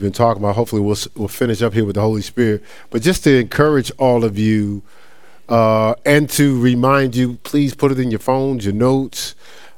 [0.00, 0.56] been talking about.
[0.56, 2.62] Hopefully, we'll we'll finish up here with the Holy Spirit.
[2.90, 4.82] But just to encourage all of you,
[5.48, 9.34] uh, and to remind you, please put it in your phones, your notes,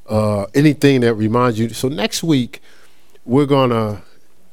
[0.08, 1.70] uh, anything that reminds you.
[1.70, 2.60] So next week,
[3.24, 4.02] we're gonna,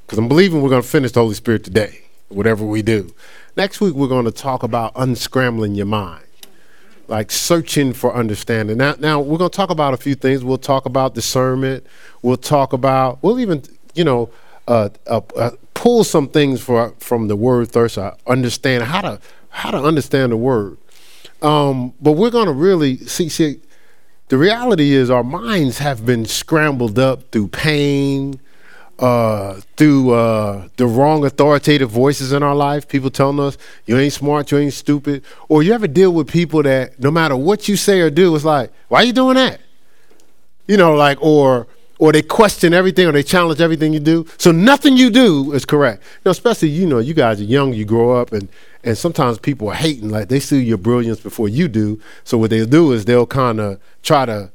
[0.06, 3.14] because I'm believing we're gonna finish the Holy Spirit today, whatever we do.
[3.58, 6.24] Next week, we're gonna talk about unscrambling your mind
[7.10, 8.78] like searching for understanding.
[8.78, 10.44] Now, now we're to talk about a few things.
[10.44, 11.86] We'll talk about discernment.
[12.22, 13.22] We'll talk about.
[13.24, 13.64] We'll even,
[13.96, 14.30] you know,
[14.68, 17.98] uh, uh, uh, pull some things for, from the word thirst.
[17.98, 20.78] I understand how to how to understand the word.
[21.42, 23.30] Um, but we're going to really see.
[23.30, 23.62] See,
[24.28, 28.42] the reality is our minds have been scrambled up through pain,
[29.00, 34.12] uh, through uh, the wrong authoritative voices in our life, people telling us you ain't
[34.12, 37.78] smart, you ain't stupid, or you ever deal with people that no matter what you
[37.78, 39.62] say or do, it's like, why you doing that?
[40.68, 41.68] You know, like, or
[42.00, 44.26] or they question everything or they challenge everything you do.
[44.38, 46.02] So nothing you do is correct.
[46.26, 48.48] Know, especially, you know, you guys are young, you grow up and
[48.82, 52.00] and sometimes people are hating, like they see your brilliance before you do.
[52.24, 54.52] So what they'll do is they'll kind of try to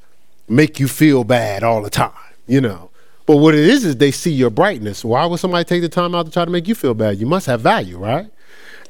[0.48, 2.12] make you feel bad all the time,
[2.46, 2.90] you know.
[3.26, 5.04] But what it is is they see your brightness.
[5.04, 7.18] Why would somebody take the time out to try to make you feel bad?
[7.18, 8.30] You must have value, right?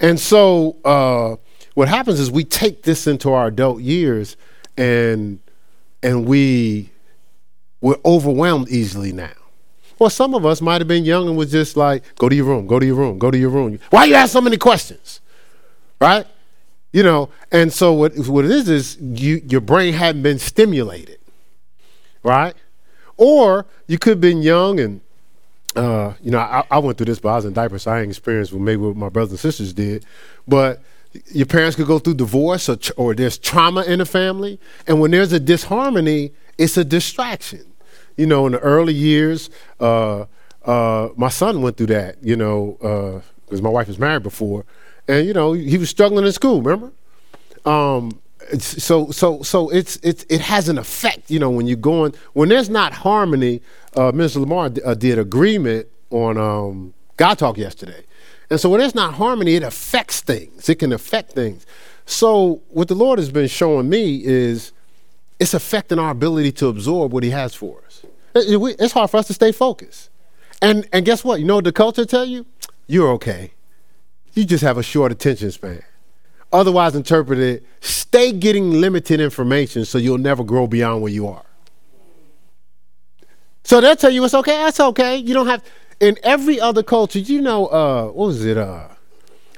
[0.00, 1.36] And so uh,
[1.74, 4.36] what happens is we take this into our adult years
[4.77, 5.41] and
[6.02, 6.91] and we
[7.84, 9.34] we're overwhelmed easily now.
[9.98, 12.46] Well, some of us might have been young and was just like, go to your
[12.46, 13.78] room, go to your room, go to your room.
[13.90, 15.20] Why you ask so many questions?
[16.00, 16.27] Right?
[16.94, 21.18] You know, and so what, what it is is you, your brain hadn't been stimulated.
[22.22, 22.55] Right?
[23.18, 25.02] Or you could have been young and
[25.77, 28.00] uh, you know, I, I, went through this, but I was in diapers, so I
[28.00, 30.06] ain't experienced what maybe what my brothers and sisters did.
[30.48, 30.80] But
[31.32, 34.58] your parents could go through divorce or, or there's trauma in the family.
[34.86, 37.66] And when there's a disharmony, it's a distraction
[38.17, 40.25] you know, in the early years, uh,
[40.65, 42.77] uh, my son went through that, you know,
[43.47, 44.65] because uh, my wife was married before,
[45.09, 46.62] and you know, he was struggling in school.
[46.62, 46.92] Remember?
[47.65, 48.20] Um,
[48.59, 52.48] so, so, so it's it's it has an effect, you know, when you're going when
[52.48, 53.61] there's not harmony.
[53.97, 54.41] Uh, Mr.
[54.41, 58.05] Lamar d- uh, did agreement on um, God Talk yesterday,
[58.51, 60.69] and so when there's not harmony, it affects things.
[60.69, 61.67] It can affect things.
[62.07, 64.73] So, what the Lord has been showing me is
[65.39, 68.05] it's affecting our ability to absorb what He has for us.
[68.34, 70.11] It's hard for us to stay focused.
[70.62, 71.40] And and guess what?
[71.40, 72.46] You know what the culture tell you?
[72.86, 73.52] You're okay.
[74.34, 75.83] You just have a short attention span.
[76.52, 81.44] Otherwise interpreted, stay getting limited information so you'll never grow beyond where you are.
[83.64, 85.17] So they'll tell you it's okay, that's okay.
[85.17, 85.64] You don't have
[86.00, 88.56] in every other culture, you know, uh, what was it?
[88.56, 88.89] Uh,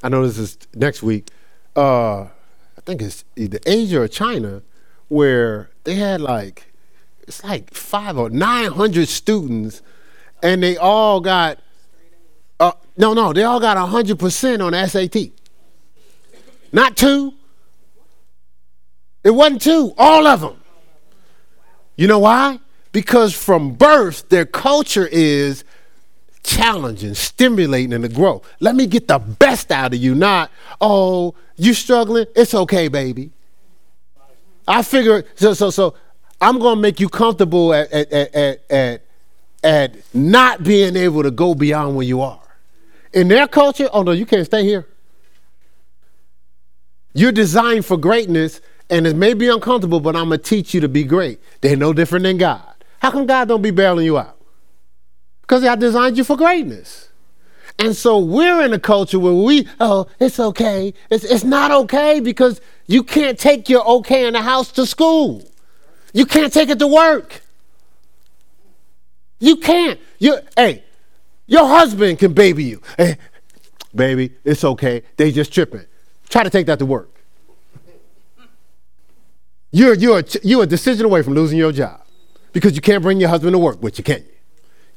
[0.03, 1.29] I know this is next week.
[1.75, 4.63] Uh, I think it's either Asia or China,
[5.09, 6.73] where they had like
[7.23, 9.83] it's like five or nine hundred students,
[10.43, 11.59] and they all got
[12.59, 15.17] uh, no, no, they all got hundred percent on SAT.
[16.73, 17.35] Not two.
[19.25, 19.93] It wasn't two.
[19.99, 20.57] All of them.
[21.97, 22.61] You know why?
[22.93, 25.65] Because from birth, their culture is
[26.43, 28.43] challenging, stimulating, and to grow.
[28.61, 30.51] Let me get the best out of you, not,
[30.81, 32.27] oh, you struggling?
[32.37, 33.33] It's okay, baby.
[34.67, 35.95] I figure so so so
[36.41, 39.03] I'm to make you comfortable at, at, at, at,
[39.65, 42.43] at not being able to go beyond where you are.
[43.15, 44.87] In their culture, oh no, you can't stay here.
[47.15, 48.61] You're designed for greatness,
[48.91, 51.41] and it may be uncomfortable, but I'm gonna teach you to be great.
[51.63, 52.75] They're no different than God.
[52.99, 54.37] How come God don't be bailing you out?
[55.41, 57.06] Because I designed you for greatness.
[57.79, 60.95] And so we're in a culture where we, oh, it's okay.
[61.11, 65.43] It's, it's not okay because you can't take your okay in the house to school.
[66.13, 67.43] You can't take it to work.
[69.39, 70.01] You can't.
[70.19, 70.83] You hey,
[71.47, 72.81] your husband can baby you.
[72.97, 73.19] Hey,
[73.95, 75.03] baby, it's okay.
[75.19, 75.85] They just tripping.
[76.31, 77.11] Try to take that to work.
[79.71, 82.01] You're you're you're a decision away from losing your job
[82.53, 84.23] because you can't bring your husband to work, which you can.
[84.23, 84.33] You?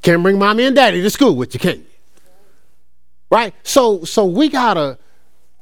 [0.00, 1.84] Can't bring mommy and daddy to school, which you can.
[3.30, 3.54] Right?
[3.62, 4.98] So so we gotta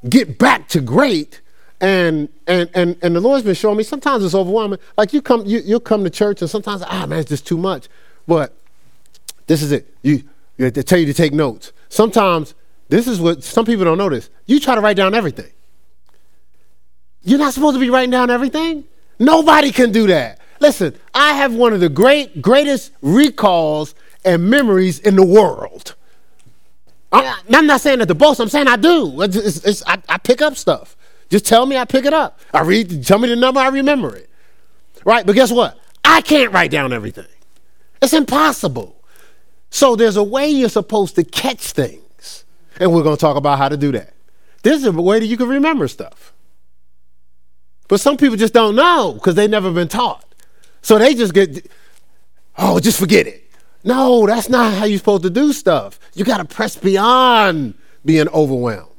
[0.07, 1.41] get back to great
[1.81, 4.79] and and and and the Lord's been showing me sometimes it's overwhelming.
[4.97, 7.57] Like you come, you you'll come to church and sometimes ah man, it's just too
[7.57, 7.87] much.
[8.27, 8.55] But
[9.47, 9.93] this is it.
[10.03, 10.23] You,
[10.57, 11.71] they tell you to take notes.
[11.89, 12.53] Sometimes
[12.89, 14.29] this is what some people don't notice.
[14.45, 15.51] You try to write down everything.
[17.23, 18.85] You're not supposed to be writing down everything.
[19.19, 20.39] Nobody can do that.
[20.59, 23.95] Listen, I have one of the great greatest recalls
[24.25, 25.95] and memories in the world.
[27.11, 28.39] I'm not saying that the boast.
[28.39, 29.21] I'm saying I do.
[29.21, 30.95] It's, it's, it's, I, I pick up stuff.
[31.29, 32.39] Just tell me, I pick it up.
[32.53, 34.29] I read, tell me the number, I remember it.
[35.05, 35.25] Right?
[35.25, 35.79] But guess what?
[36.03, 37.27] I can't write down everything.
[38.01, 38.95] It's impossible.
[39.69, 42.45] So there's a way you're supposed to catch things.
[42.79, 44.13] And we're going to talk about how to do that.
[44.63, 46.33] There's a way that you can remember stuff.
[47.87, 50.25] But some people just don't know because they've never been taught.
[50.81, 51.69] So they just get,
[52.57, 53.48] oh, just forget it.
[53.83, 55.99] No, that's not how you're supposed to do stuff.
[56.13, 58.89] You got to press beyond being overwhelmed.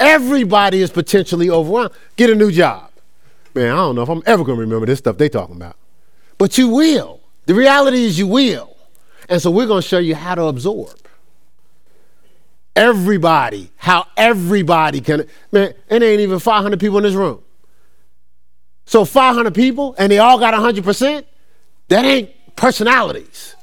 [0.00, 1.92] Everybody is potentially overwhelmed.
[2.16, 2.90] Get a new job.
[3.54, 5.76] Man, I don't know if I'm ever going to remember this stuff they talking about.
[6.38, 7.20] But you will.
[7.46, 8.76] The reality is you will.
[9.28, 10.96] And so we're going to show you how to absorb.
[12.76, 15.26] Everybody, how everybody can.
[15.50, 17.42] Man, it ain't even 500 people in this room.
[18.84, 21.24] So 500 people and they all got 100%?
[21.88, 23.56] That ain't personalities.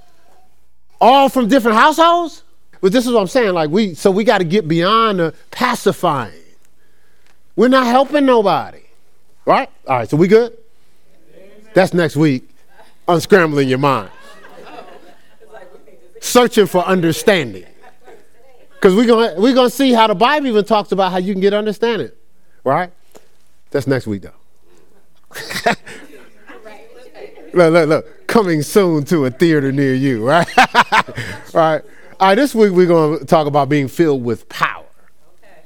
[0.99, 2.43] All from different households?
[2.81, 3.53] But this is what I'm saying.
[3.53, 6.33] Like we, so we got to get beyond the pacifying.
[7.55, 8.81] We're not helping nobody.
[9.45, 9.69] Right?
[9.87, 10.57] All right, so we good?
[11.73, 12.49] That's next week.
[13.07, 14.09] Unscrambling your mind.
[16.19, 17.65] Searching for understanding.
[18.73, 21.41] Because we're gonna we're gonna see how the Bible even talks about how you can
[21.41, 22.11] get understanding.
[22.63, 22.91] Right?
[23.71, 24.31] That's next week, though.
[27.53, 28.14] look, look, look.
[28.27, 30.47] Coming soon to a theater near you, right?
[31.53, 31.81] right.
[32.19, 34.85] All right, this week we're going to talk about being filled with power.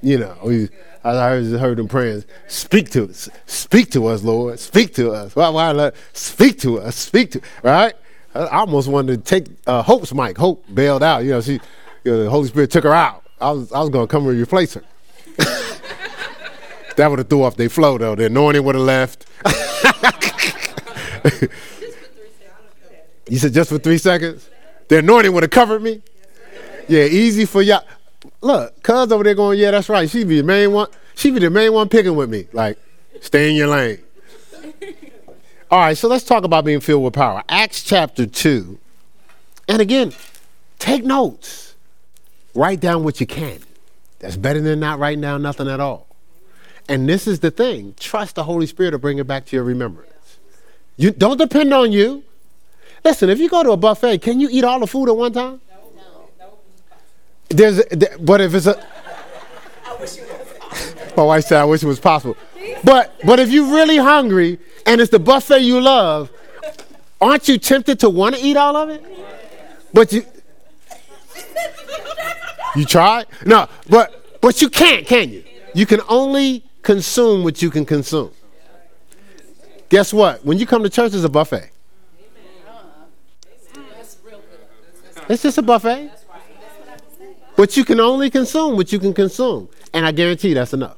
[0.02, 0.70] You know, we,
[1.04, 5.36] I heard, heard them praying, speak to us, speak to us, Lord, speak to us.
[5.36, 7.94] Why, why, speak to us, speak to, right?
[8.34, 10.38] I almost wanted to take uh, Hope's mic.
[10.38, 11.24] Hope bailed out.
[11.24, 11.54] You know, she,
[12.04, 13.24] you know, the Holy Spirit took her out.
[13.42, 14.84] I was, I was going to come and replace her.
[16.96, 18.16] that would have threw off their flow, though.
[18.16, 19.26] The anointing would have left.
[23.30, 24.50] you said just for three seconds?
[24.88, 26.02] The anointing would have covered me?
[26.88, 27.84] Yeah, easy for y'all.
[28.42, 30.10] Look, cuz over there going, yeah, that's right.
[30.10, 30.90] She be the main one.
[31.16, 32.48] She be the main one picking with me.
[32.54, 32.78] Like,
[33.22, 34.00] stay in your lane.
[35.72, 37.44] All right, so let's talk about being filled with power.
[37.48, 38.80] Acts chapter 2.
[39.68, 40.14] And again,
[40.80, 41.76] take notes.
[42.56, 43.60] Write down what you can.
[44.18, 46.08] That's better than not writing down nothing at all.
[46.88, 49.64] And this is the thing trust the Holy Spirit to bring it back to your
[49.64, 50.10] remembrance.
[50.98, 52.24] You don't depend on you.
[53.10, 55.34] Listen, if you go to a buffet, can you eat all the food at one
[55.34, 55.60] time?
[56.38, 56.60] No.
[57.50, 57.82] There's,
[58.20, 58.86] but if it's a,
[61.18, 62.38] my wife said, I wish it was possible.
[62.84, 66.30] But, but if you're really hungry and it's the buffet you love,
[67.20, 69.04] aren't you tempted to want to eat all of it?
[69.92, 70.24] But you,
[72.76, 73.26] you try?
[73.44, 75.44] No, but, but you can't, can you?
[75.74, 78.32] You can only consume what you can consume.
[79.90, 80.46] Guess what?
[80.46, 81.72] When you come to church, it's a buffet.
[85.30, 86.12] It's just a buffet.
[87.56, 89.70] But you can only consume what you can consume.
[89.94, 90.98] And I guarantee that's enough.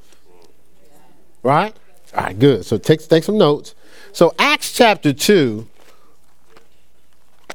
[1.42, 1.74] Right?
[2.16, 2.64] All right, good.
[2.64, 3.74] So take, take some notes.
[4.12, 5.68] So Acts chapter 2.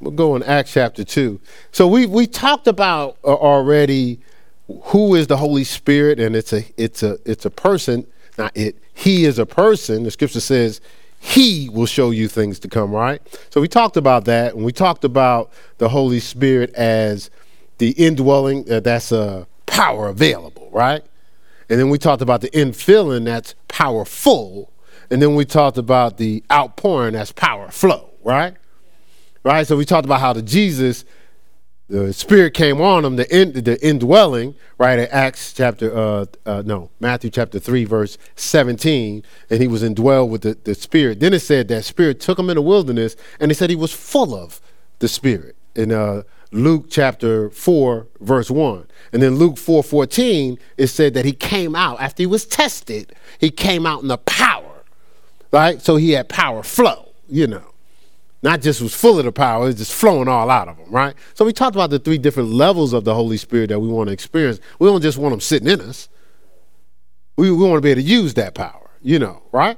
[0.01, 1.39] We'll go in Acts chapter 2.
[1.71, 4.19] So we we talked about uh, already
[4.83, 8.05] who is the Holy Spirit, and it's a it's a it's a person.
[8.37, 8.77] Not it.
[8.93, 10.03] He is a person.
[10.03, 10.81] The scripture says
[11.19, 13.21] he will show you things to come, right?
[13.49, 17.29] So we talked about that, and we talked about the Holy Spirit as
[17.79, 21.03] the indwelling, uh, that's uh, power available, right?
[21.69, 24.71] And then we talked about the infilling, that's powerful.
[25.09, 28.55] And then we talked about the outpouring, that's power flow, right?
[29.43, 29.65] Right?
[29.67, 31.05] So we talked about how the Jesus,
[31.89, 34.99] the Spirit came on him, the, in, the indwelling, right?
[34.99, 39.23] At Acts chapter, uh, uh, no, Matthew chapter 3, verse 17.
[39.49, 41.21] And he was indwelled with the, the Spirit.
[41.21, 43.93] Then it said that Spirit took him in the wilderness, and he said he was
[43.93, 44.59] full of
[44.99, 45.55] the Spirit.
[45.75, 48.87] In uh, Luke chapter 4, verse 1.
[49.13, 53.15] And then Luke 4 14, it said that he came out after he was tested,
[53.39, 54.83] he came out in the power.
[55.53, 55.81] Right?
[55.81, 57.66] So he had power flow, you know.
[58.47, 61.13] Not just was full of the power, it's just flowing all out of them, right?
[61.33, 64.07] So we talked about the three different levels of the Holy Spirit that we want
[64.07, 64.61] to experience.
[64.79, 66.07] We don't just want them sitting in us.
[67.35, 69.77] We, we want to be able to use that power, you know, right?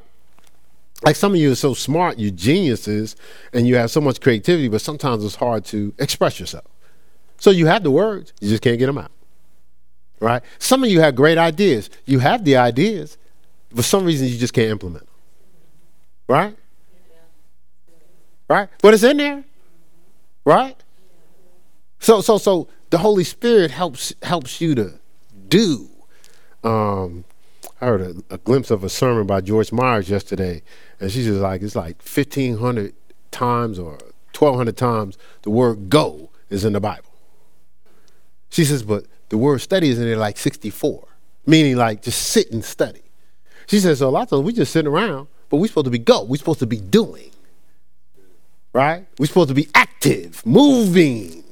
[1.03, 3.15] like some of you are so smart, you geniuses,
[3.53, 6.65] and you have so much creativity, but sometimes it's hard to express yourself.
[7.39, 9.11] So you have the words, you just can't get them out.
[10.19, 10.43] Right?
[10.59, 11.89] Some of you have great ideas.
[12.05, 13.17] You have the ideas,
[13.73, 15.15] for some reason you just can't implement them.
[16.27, 16.57] Right?
[18.49, 18.67] Right?
[18.81, 19.43] But it's in there.
[20.43, 20.75] Right?
[21.99, 24.99] So so so the Holy Spirit helps helps you to
[25.47, 25.89] do.
[26.63, 27.25] Um,
[27.81, 30.61] I heard a, a glimpse of a sermon by Joyce Meyers yesterday,
[30.99, 32.93] and she's just like, it's like 1,500
[33.31, 33.91] times or
[34.37, 37.09] 1,200 times the word go is in the Bible.
[38.49, 41.07] She says, but the word study is in there like 64,
[41.45, 43.03] meaning like just sit and study.
[43.67, 45.91] She says, so a lot of times we just sitting around, but we're supposed to
[45.91, 46.23] be go.
[46.23, 47.31] We're supposed to be doing.
[48.79, 49.05] Right?
[49.19, 51.43] We're supposed to be active, moving,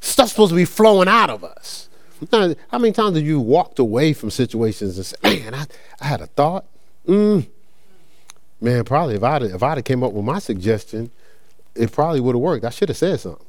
[0.00, 1.88] Stuff's supposed to be flowing out of us.
[2.32, 5.66] How many times have you walked away from situations and said, "Man, I,
[6.00, 6.64] I had a thought."
[7.06, 7.48] Mm.
[8.60, 11.10] Man, probably if I'd if I'd have came up with my suggestion,
[11.74, 12.64] it probably would have worked.
[12.64, 13.46] I should have said something.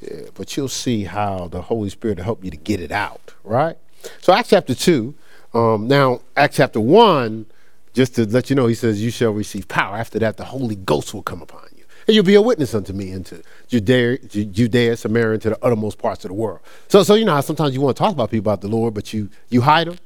[0.00, 3.34] Yeah, but you'll see how the Holy Spirit will help you to get it out,
[3.44, 3.76] right?
[4.20, 5.14] So Acts chapter two.
[5.52, 7.46] Um, now Acts chapter one,
[7.94, 10.76] just to let you know, he says, "You shall receive power." After that, the Holy
[10.76, 11.69] Ghost will come upon you,
[12.10, 16.24] and you'll be a witness unto me into Judea, Judea, Samaria, to the uttermost parts
[16.24, 16.58] of the world.
[16.88, 18.94] So, so you know how sometimes you want to talk about people about the Lord,
[18.94, 19.96] but you you hide them,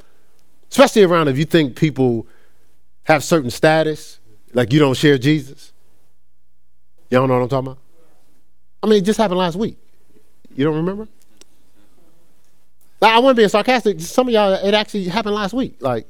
[0.71, 2.27] especially around if you think people
[3.05, 4.21] have certain status,
[4.53, 5.73] like you don't share Jesus.
[7.09, 7.79] Y'all know what I'm talking about?
[8.83, 9.79] I mean, it just happened last week.
[10.55, 11.09] You don't remember?
[13.01, 13.99] Now, I wasn't being sarcastic.
[14.01, 15.77] Some of y'all, it actually happened last week.
[15.81, 16.07] Like,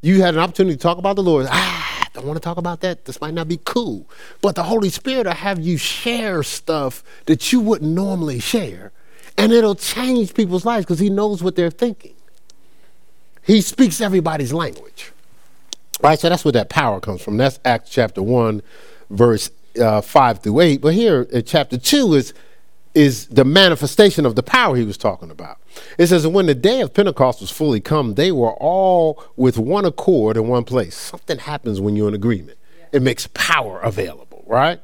[0.00, 1.46] you had an opportunity to talk about the Lord.
[1.50, 1.77] Ah,
[2.14, 3.04] I don't want to talk about that.
[3.04, 4.08] This might not be cool.
[4.40, 8.92] But the Holy Spirit will have you share stuff that you wouldn't normally share.
[9.36, 12.14] And it'll change people's lives because He knows what they're thinking.
[13.42, 15.12] He speaks everybody's language.
[16.02, 16.18] Right?
[16.18, 17.36] So that's where that power comes from.
[17.36, 18.62] That's Acts chapter 1,
[19.10, 19.50] verse
[19.80, 20.80] uh, 5 through 8.
[20.80, 22.34] But here in chapter 2 is
[22.94, 25.58] is the manifestation of the power he was talking about.
[25.98, 29.84] It says, when the day of Pentecost was fully come, they were all with one
[29.84, 30.96] accord in one place.
[30.96, 32.58] Something happens when you're in agreement.
[32.92, 34.80] It makes power available, right?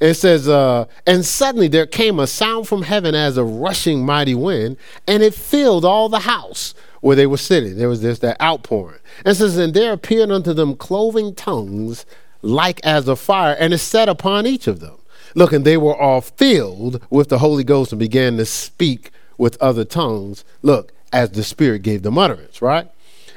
[0.00, 4.34] It says, uh, and suddenly there came a sound from heaven as a rushing mighty
[4.34, 7.76] wind, and it filled all the house where they were sitting.
[7.76, 9.00] There was this that outpouring.
[9.24, 12.04] It says, and there appeared unto them cloven tongues
[12.42, 14.98] like as a fire, and it set upon each of them.
[15.34, 19.60] Look, and they were all filled with the Holy Ghost and began to speak with
[19.60, 20.44] other tongues.
[20.62, 22.88] Look, as the Spirit gave them utterance, right?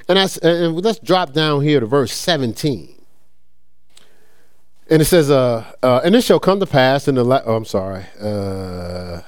[0.07, 2.93] And, that's, and let's drop down here to verse 17.
[4.87, 7.55] And it says, uh, uh, and it shall come to pass in the, la- oh,
[7.55, 9.21] I'm sorry, uh,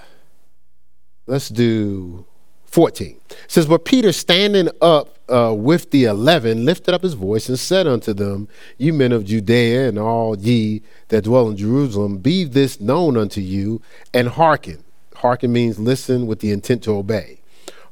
[1.25, 2.25] let's do
[2.67, 3.19] 14.
[3.29, 7.59] It says, But Peter standing up uh, with the eleven lifted up his voice and
[7.59, 8.47] said unto them,
[8.77, 13.41] You men of Judea and all ye that dwell in Jerusalem, be this known unto
[13.41, 13.81] you,
[14.13, 14.83] and hearken.
[15.15, 17.39] Hearken means listen with the intent to obey.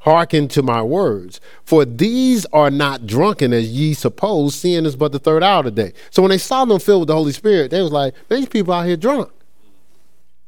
[0.02, 5.12] Hearken to my words, for these are not drunken as ye suppose, seeing is but
[5.12, 5.94] the third hour of day.
[6.12, 8.72] So when they saw them filled with the Holy Spirit, they was like, these people
[8.72, 9.32] out here drunk.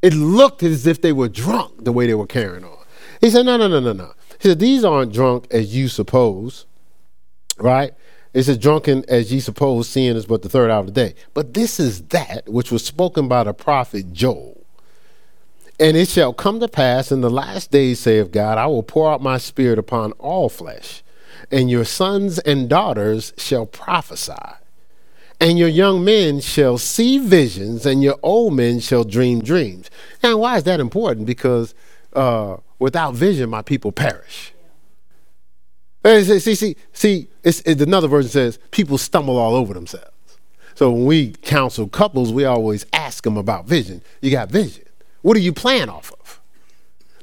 [0.03, 2.77] It looked as if they were drunk the way they were carrying on.
[3.19, 4.13] He said, No, no, no, no, no.
[4.39, 6.65] He said, These aren't drunk as you suppose,
[7.57, 7.93] right?
[8.33, 11.15] It's as Drunken as ye suppose, seeing is but the third hour of the day.
[11.33, 14.63] But this is that which was spoken by the prophet Joel.
[15.79, 19.11] And it shall come to pass in the last days, saith God, I will pour
[19.11, 21.03] out my spirit upon all flesh,
[21.51, 24.33] and your sons and daughters shall prophesy.
[25.39, 29.91] And your young men shall see visions, and your old men shall dream dreams.
[30.23, 31.27] Now, why is that important?
[31.27, 31.75] Because
[32.17, 34.53] uh, without vision, my people perish.
[36.03, 40.11] See, see, see, see it's, it's, another version says people stumble all over themselves.
[40.75, 44.01] So when we counsel couples, we always ask them about vision.
[44.21, 44.85] You got vision.
[45.21, 46.39] What are you playing off of?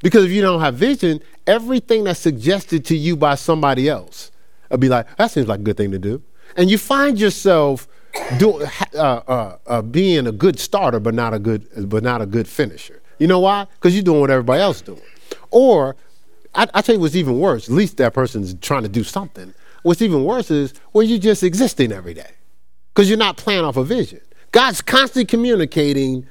[0.03, 4.31] Because if you don't have vision, everything that's suggested to you by somebody else,
[4.71, 6.23] will be like, that seems like a good thing to do.
[6.57, 7.89] And you find yourself
[8.39, 12.27] doing, uh, uh, uh, being a good starter, but not a good, but not a
[12.27, 13.01] good finisher.
[13.25, 13.67] You know why?
[13.77, 15.01] Because you're doing what everybody else doing.
[15.51, 15.97] Or
[16.55, 17.71] I, I tell you what's even worse.
[17.71, 19.55] At least that person's trying to do something.
[19.83, 22.33] What's even worse is well, you're just existing every day
[22.93, 24.21] because you're not playing off a vision.
[24.53, 26.27] God's constantly communicating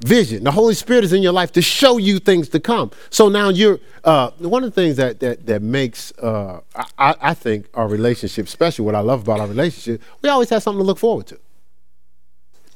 [0.00, 0.44] vision.
[0.44, 2.90] The Holy Spirit is in your life to show you things to come.
[3.08, 6.60] So now you're uh, one of the things that that that makes uh,
[6.98, 8.84] I, I think our relationship special.
[8.84, 11.40] What I love about our relationship, we always have something to look forward to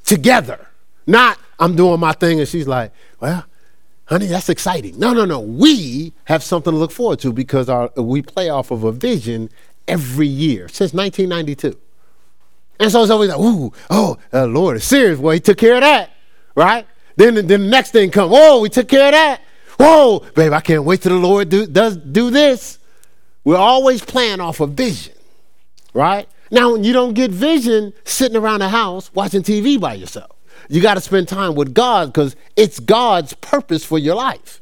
[0.04, 0.68] together.
[1.06, 3.44] Not I'm doing my thing and she's like, well,
[4.08, 4.98] honey, that's exciting.
[4.98, 5.40] No, no, no.
[5.40, 9.50] We have something to look forward to because our, we play off of a vision
[9.86, 11.78] every year since 1992.
[12.80, 15.18] And so it's always like, ooh, oh, uh, Lord serious.
[15.18, 16.10] Well, he took care of that,
[16.54, 16.86] right?
[17.16, 19.40] Then, then the next thing comes, whoa, we took care of that.
[19.78, 22.78] Whoa, babe, I can't wait till the Lord do, does do this.
[23.44, 25.14] We're always playing off a vision,
[25.92, 26.28] right?
[26.50, 30.37] Now, when you don't get vision sitting around the house watching TV by yourself.
[30.68, 34.60] You got to spend time with God because it's God's purpose for your life,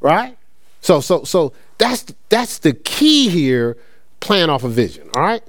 [0.00, 0.36] right?
[0.80, 3.76] So, so, so that's that's the key here.
[4.20, 5.42] Plan off a vision, all right.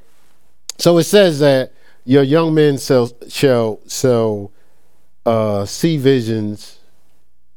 [0.78, 1.72] So it says that
[2.04, 4.52] your young men shall shall shall
[5.26, 6.80] uh, see visions.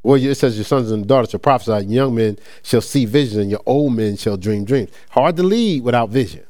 [0.03, 1.73] Well, it says your sons and daughters shall prophesy.
[1.73, 4.91] And young men shall see visions, and your old men shall dream dreams.
[5.11, 6.45] Hard to lead without vision.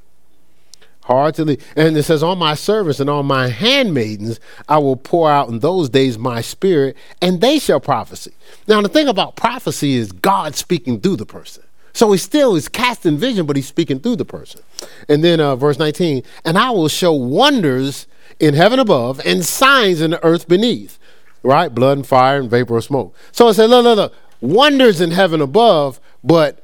[1.08, 5.60] And it says, On my servants and on my handmaidens, I will pour out in
[5.60, 8.32] those days my spirit, and they shall prophesy.
[8.66, 11.64] Now, the thing about prophecy is God speaking through the person.
[11.92, 14.60] So he still is casting vision, but he's speaking through the person.
[15.08, 18.06] And then uh, verse 19, and I will show wonders
[18.38, 20.98] in heaven above and signs in the earth beneath,
[21.42, 21.74] right?
[21.74, 23.16] Blood and fire and vapor of smoke.
[23.32, 26.62] So it said, look, look, look, wonders in heaven above, but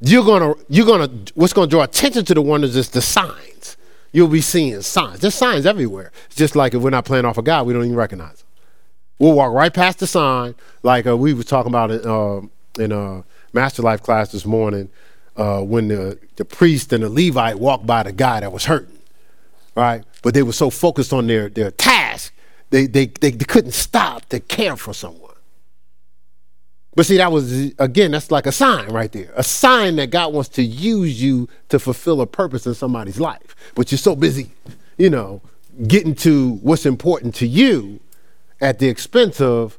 [0.00, 3.76] you're gonna, you're gonna, what's gonna draw attention to the wonders is the signs.
[4.12, 5.20] You'll be seeing signs.
[5.20, 6.12] There's signs everywhere.
[6.26, 8.46] It's just like if we're not playing off a God, we don't even recognize them.
[9.18, 12.40] We'll walk right past the sign, like uh, we were talking about it uh,
[12.78, 14.88] in uh, Master Life class this morning,
[15.36, 18.98] uh, when the, the priest and the Levite walked by the guy that was hurting,
[19.76, 20.04] right?
[20.22, 22.32] But they were so focused on their, their task,
[22.70, 25.29] they, they, they, they couldn't stop to care for someone.
[27.00, 29.32] But see, that was, again, that's like a sign right there.
[29.34, 33.56] A sign that God wants to use you to fulfill a purpose in somebody's life.
[33.74, 34.50] But you're so busy,
[34.98, 35.40] you know,
[35.86, 38.00] getting to what's important to you
[38.60, 39.78] at the expense of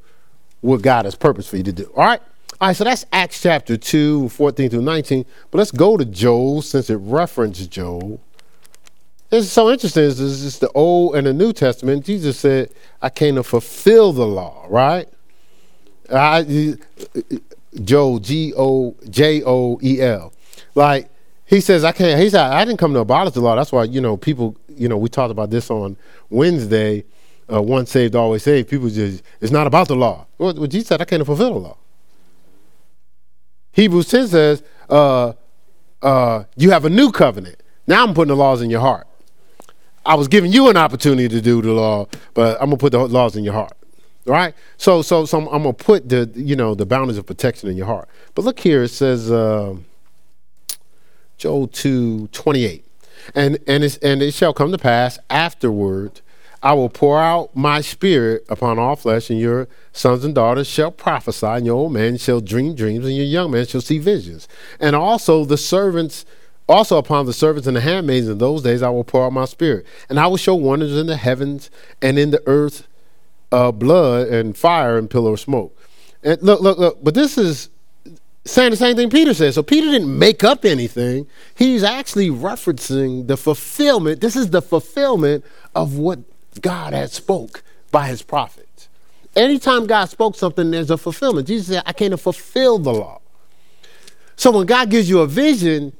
[0.61, 1.93] what God has purpose for you to do.
[1.95, 2.21] All right?
[2.59, 5.23] All right, so that's Acts chapter 2, 14 through 19.
[5.51, 8.19] But let's go to Joel since it references Joel.
[9.29, 10.05] It's so interesting.
[10.05, 12.03] It's just the Old and the New Testament.
[12.03, 15.07] Jesus said, I came to fulfill the law, right?
[16.13, 16.75] I,
[17.83, 20.33] Joel, G O J O E L.
[20.75, 21.09] Like
[21.45, 22.19] he says, I can't.
[22.19, 23.55] He said, I didn't come to abolish the law.
[23.55, 24.55] That's why you know people.
[24.69, 25.97] You know, we talked about this on
[26.29, 27.03] Wednesday.
[27.51, 28.69] Uh, once saved, always saved.
[28.69, 30.25] People just it's not about the law.
[30.37, 31.77] Well, well Jesus said, I can't fulfill the law.
[33.73, 35.33] Hebrews 10 says, uh,
[36.01, 37.61] uh, you have a new covenant.
[37.87, 39.07] Now I'm putting the laws in your heart.
[40.05, 43.05] I was giving you an opportunity to do the law, but I'm gonna put the
[43.07, 43.73] laws in your heart.
[44.25, 44.53] Right?
[44.77, 47.77] So so so I'm, I'm, gonna put the you know the boundaries of protection in
[47.77, 48.07] your heart.
[48.35, 49.75] But look here, it says uh,
[51.37, 52.85] Joel 2, 28.
[53.35, 56.21] And and and it shall come to pass afterward
[56.63, 60.91] I will pour out my spirit upon all flesh, and your sons and daughters shall
[60.91, 64.47] prophesy, and your old men shall dream dreams, and your young men shall see visions.
[64.79, 66.25] And also the servants
[66.69, 69.45] also upon the servants and the handmaids in those days I will pour out my
[69.45, 72.87] spirit, and I will show wonders in the heavens and in the earth,
[73.51, 75.77] uh, blood and fire and pillar of smoke.
[76.23, 77.03] And look, look, look.
[77.03, 77.69] But this is
[78.45, 79.53] saying the same thing Peter said.
[79.53, 81.27] So Peter didn't make up anything.
[81.55, 84.21] He's actually referencing the fulfillment.
[84.21, 86.19] This is the fulfillment of what
[86.61, 88.89] God had spoke by his prophets.
[89.35, 91.47] Anytime God spoke something, there's a fulfillment.
[91.47, 93.21] Jesus said, I came to fulfill the law.
[94.35, 95.93] So when God gives you a vision,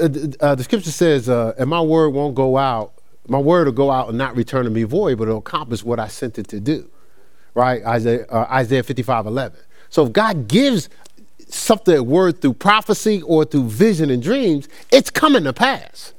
[0.00, 0.08] uh,
[0.40, 2.94] uh, the scripture says, uh, and my word won't go out,
[3.28, 6.00] my word will go out and not return to me void, but it'll accomplish what
[6.00, 6.90] I sent it to do.
[7.54, 7.84] Right?
[7.84, 9.58] Isaiah, uh, Isaiah 55 11.
[9.90, 10.88] So if God gives
[11.48, 16.14] something, a word through prophecy or through vision and dreams, it's coming to pass.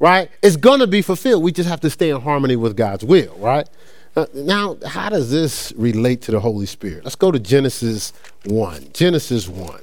[0.00, 0.30] Right?
[0.42, 1.42] It's going to be fulfilled.
[1.42, 3.36] We just have to stay in harmony with God's will.
[3.38, 3.68] Right?
[4.16, 7.04] Uh, now, how does this relate to the Holy Spirit?
[7.04, 8.12] Let's go to Genesis
[8.44, 8.90] 1.
[8.92, 9.80] Genesis 1.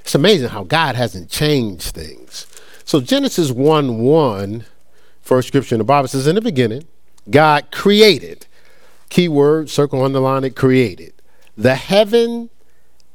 [0.00, 2.46] It's amazing how God hasn't changed things.
[2.84, 4.64] So Genesis 1 1,
[5.20, 6.84] first scripture in the Bible says, In the beginning,
[7.28, 8.46] God created,
[9.08, 11.12] keyword, circle, underline it, created,
[11.56, 12.50] the heaven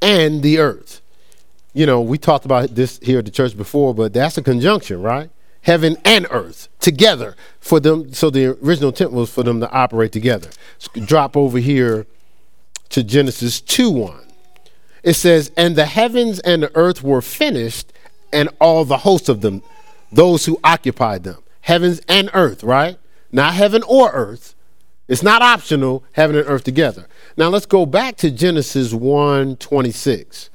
[0.01, 1.01] and the earth.
[1.73, 5.01] You know, we talked about this here at the church before, but that's a conjunction,
[5.01, 5.29] right?
[5.62, 8.13] Heaven and earth together for them.
[8.13, 10.49] So the original intent was for them to operate together.
[10.77, 12.06] So drop over here
[12.89, 14.23] to Genesis 2 1
[15.03, 17.91] it says, And the heavens and the earth were finished,
[18.32, 19.62] and all the hosts of them,
[20.12, 21.43] those who occupied them.
[21.62, 22.97] Heavens and earth, right?
[23.32, 24.53] Not heaven or earth.
[25.08, 27.08] It's not optional, heaven and earth together.
[27.36, 30.50] Now let's go back to Genesis 1 26.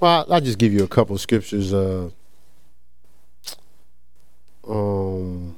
[0.00, 1.72] Well, I'll just give you a couple scriptures.
[1.72, 2.10] Uh,
[4.68, 5.56] um,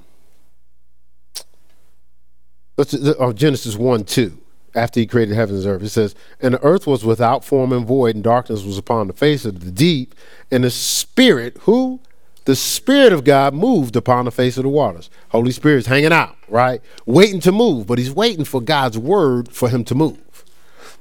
[2.79, 4.39] uh, Genesis 1 2
[4.75, 5.83] after he created heavens and earth.
[5.83, 9.15] It says, And the earth was without form and void, and darkness was upon the
[9.15, 10.15] face of the deep,
[10.51, 12.01] and the Spirit, who?
[12.47, 15.11] The Spirit of God moved upon the face of the waters.
[15.29, 16.81] Holy Spirit's hanging out, right?
[17.05, 20.45] Waiting to move, but he's waiting for God's word for him to move,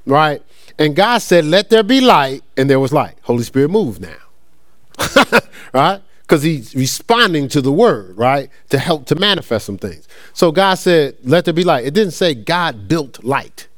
[0.04, 0.42] right?
[0.78, 3.16] And God said, Let there be light, and there was light.
[3.22, 5.40] Holy Spirit moved now,
[5.72, 6.02] right?
[6.26, 8.50] because he's responding to the word, right?
[8.70, 10.08] To help to manifest some things.
[10.32, 11.86] So God said, Let there be light.
[11.86, 13.68] It didn't say God built light,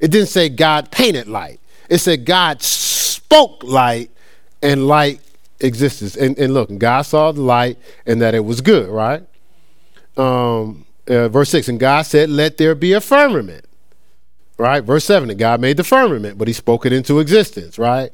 [0.00, 1.60] it didn't say God painted light.
[1.88, 4.10] It said God spoke light
[4.60, 5.20] and light
[5.60, 6.16] existed.
[6.16, 9.22] And, and look, God saw the light and that it was good, right?
[10.16, 13.64] Um, uh, verse 6 And God said, Let there be a firmament,
[14.58, 14.82] right?
[14.82, 18.10] Verse 7 And God made the firmament, but he spoke it into existence, right?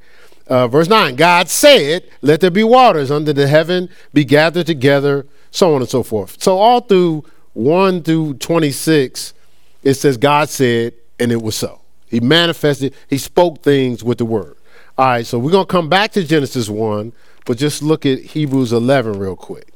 [0.46, 5.26] Uh, verse 9 God said, Let there be waters under the heaven, be gathered together,
[5.50, 6.42] so on and so forth.
[6.42, 7.24] So, all through
[7.54, 9.34] 1 through 26,
[9.82, 11.80] it says, God said, and it was so.
[12.08, 14.56] He manifested, he spoke things with the word.
[14.98, 17.12] All right, so we're going to come back to Genesis 1,
[17.44, 19.72] but just look at Hebrews 11 real quick.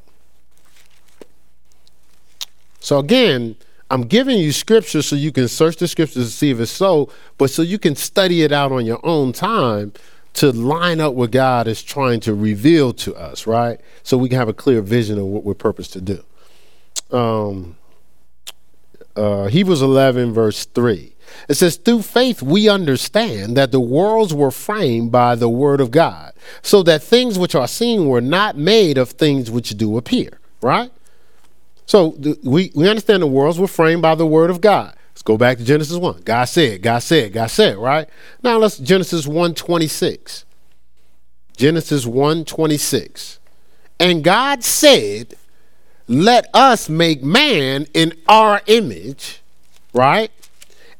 [2.79, 3.55] So, again,
[3.89, 7.09] I'm giving you scripture so you can search the scriptures to see if it's so,
[7.37, 9.93] but so you can study it out on your own time
[10.33, 13.79] to line up what God is trying to reveal to us, right?
[14.03, 16.23] So we can have a clear vision of what we're purposed to do.
[17.11, 17.77] Um,
[19.15, 21.13] uh, Hebrews 11, verse 3.
[21.47, 25.91] It says, Through faith we understand that the worlds were framed by the word of
[25.91, 30.39] God, so that things which are seen were not made of things which do appear,
[30.61, 30.91] right?
[31.85, 34.93] So we, we understand the worlds were framed by the word of God.
[35.11, 36.21] Let's go back to Genesis 1.
[36.25, 38.07] God said, God said, God said, right?
[38.43, 40.43] Now let's Genesis 1:26.
[41.55, 43.39] Genesis 1:26.
[43.99, 45.33] And God said,
[46.07, 49.41] Let us make man in our image,
[49.93, 50.31] right?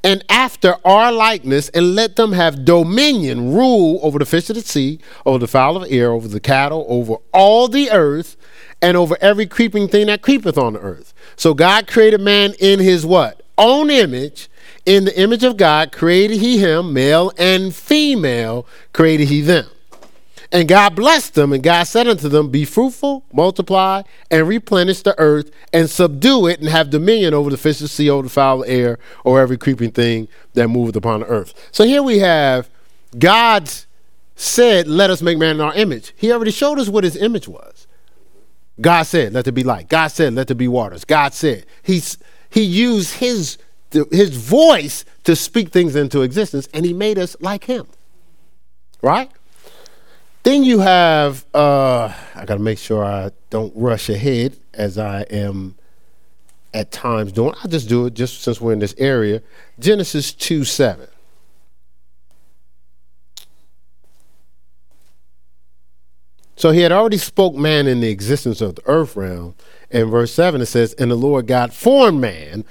[0.04, 4.62] And after our likeness, and let them have dominion, rule over the fish of the
[4.62, 8.38] sea, over the fowl of the air, over the cattle, over all the earth,
[8.82, 11.14] and over every creeping thing that creepeth on the earth.
[11.36, 13.42] So God created man in his what?
[13.58, 14.50] Own image.
[14.86, 19.68] In the image of God created he him, male and female created he them.
[20.52, 25.18] And God blessed them, and God said unto them, Be fruitful, multiply, and replenish the
[25.20, 28.34] earth, and subdue it, and have dominion over the fish of the sea, over the
[28.34, 31.54] the air, or every creeping thing that moveth upon the earth.
[31.72, 32.70] So here we have
[33.18, 33.70] God
[34.36, 36.14] said, Let us make man in our image.
[36.16, 37.88] He already showed us what his image was.
[38.80, 39.90] God said, let there be light.
[39.90, 41.04] God said, let there be waters.
[41.04, 41.66] God said.
[41.82, 42.18] He's,
[42.50, 43.58] he used his,
[43.92, 47.88] his voice to speak things into existence, and he made us like him.
[49.02, 49.32] Right?
[50.48, 55.24] Then you have, uh, I got to make sure I don't rush ahead as I
[55.24, 55.76] am
[56.74, 57.54] at times doing.
[57.62, 59.42] I'll just do it just since we're in this area.
[59.78, 61.06] Genesis 2 7.
[66.56, 69.54] So he had already spoke man in the existence of the earth realm.
[69.92, 72.64] In verse 7, it says, And the Lord God formed man.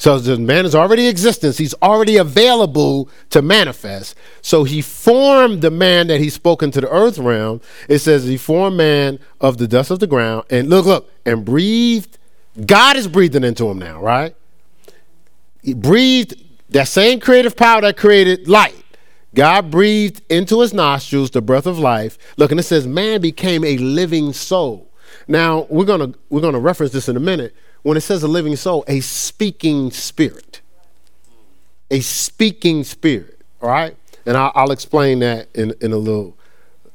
[0.00, 1.58] So the man is already existence.
[1.58, 4.14] He's already available to manifest.
[4.40, 7.60] So he formed the man that he spoke into the earth realm.
[7.86, 10.46] It says he formed man of the dust of the ground.
[10.48, 12.16] And look, look, and breathed.
[12.64, 14.34] God is breathing into him now, right?
[15.62, 16.34] He breathed
[16.70, 18.74] that same creative power that created light
[19.34, 22.18] God breathed into his nostrils the breath of life.
[22.36, 24.90] Look, and it says, man became a living soul.
[25.28, 27.54] Now, we're gonna we're gonna reference this in a minute.
[27.82, 30.60] When it says a living soul, a speaking spirit.
[31.90, 33.40] A speaking spirit.
[33.62, 33.96] All right?
[34.26, 36.36] And I'll, I'll explain that in, in a little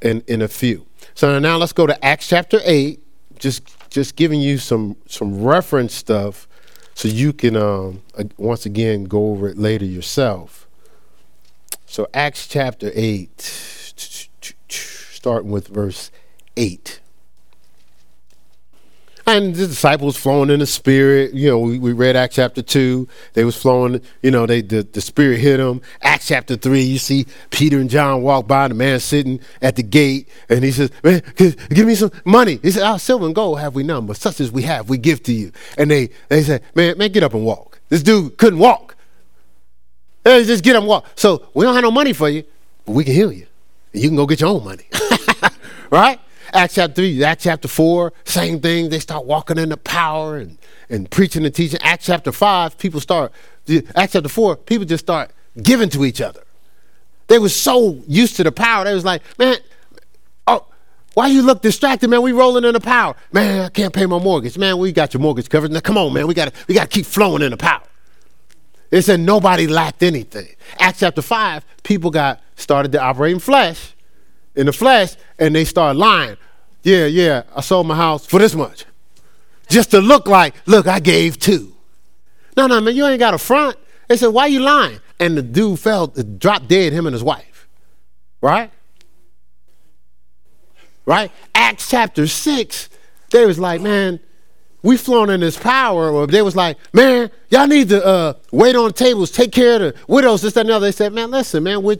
[0.01, 0.85] in, in a few.
[1.15, 3.01] So now let's go to Acts chapter 8.
[3.39, 6.47] Just just giving you some some reference stuff
[6.93, 8.01] so you can um,
[8.37, 10.65] once again go over it later yourself.
[11.85, 13.39] So, Acts chapter 8,
[14.69, 16.11] starting with verse
[16.57, 16.99] 8.
[19.27, 21.33] And the disciples flowing in the spirit.
[21.33, 23.07] You know, we, we read Acts chapter 2.
[23.33, 25.81] They was flowing, you know, they the, the spirit hit them.
[26.03, 29.83] Acts chapter 3, you see Peter and John walk by, the man sitting at the
[29.83, 32.59] gate, and he says, Man, give me some money.
[32.61, 34.99] He said, Our silver and gold have we none, but such as we have, we
[34.99, 35.51] give to you.
[35.75, 37.79] And they they said, Man, man, get up and walk.
[37.89, 38.95] This dude couldn't walk.
[40.23, 41.05] Hey, just get him walk.
[41.15, 42.43] So we don't have no money for you,
[42.85, 43.47] but we can heal you.
[43.93, 44.87] And you can go get your own money.
[45.89, 46.19] right?
[46.55, 48.89] Acts chapter 3, Acts chapter 4, same thing.
[48.89, 50.57] They start walking in the power and,
[50.89, 51.79] and preaching and teaching.
[51.81, 53.33] Acts chapter 5, people start,
[53.93, 56.41] Acts chapter 4, people just start giving to each other.
[57.27, 58.85] They were so used to the power.
[58.85, 59.57] They was like, man,
[60.47, 60.65] oh,
[61.13, 62.21] why you look distracted, man?
[62.21, 63.15] We rolling in the power.
[63.33, 64.57] Man, I can't pay my mortgage.
[64.57, 65.71] Man, we got your mortgage covered.
[65.71, 66.27] Now come on, man.
[66.27, 67.83] We gotta we gotta keep flowing in the power.
[68.91, 70.47] It said nobody lacked anything.
[70.79, 73.93] Acts chapter 5, people got started to operate in flesh,
[74.55, 76.37] in the flesh, and they started lying.
[76.85, 78.85] Yeah, yeah, I sold my house for this much.
[79.67, 81.75] Just to look like, look, I gave two.
[82.55, 83.75] No, no, man, you ain't got a front.
[84.07, 84.99] They said, why you lying?
[85.19, 87.67] And the dude fell, dropped dead, him and his wife.
[88.39, 88.69] Right?
[91.07, 91.31] Right?
[91.55, 92.89] Acts chapter 6,
[93.31, 94.19] they was like, man,
[94.85, 98.75] we flown in this power, or they was like, man, y'all need to uh, wait
[98.75, 100.85] on tables, take care of the widows, this, that, and the other.
[100.85, 101.97] They said, man, listen, man, we're,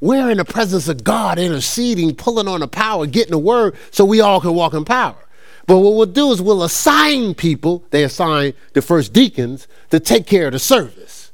[0.00, 4.04] we're in the presence of God, interceding, pulling on the power, getting the word, so
[4.04, 5.16] we all can walk in power.
[5.66, 10.26] But what we'll do is we'll assign people, they assign the first deacons, to take
[10.26, 11.32] care of the service.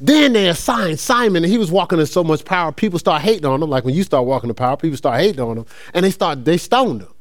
[0.00, 3.46] Then they assigned Simon, and he was walking in so much power, people start hating
[3.46, 3.70] on him.
[3.70, 6.44] Like when you start walking in power, people start hating on him, and they start
[6.44, 7.14] they stoned him.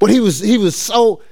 [0.00, 1.22] But he was he was so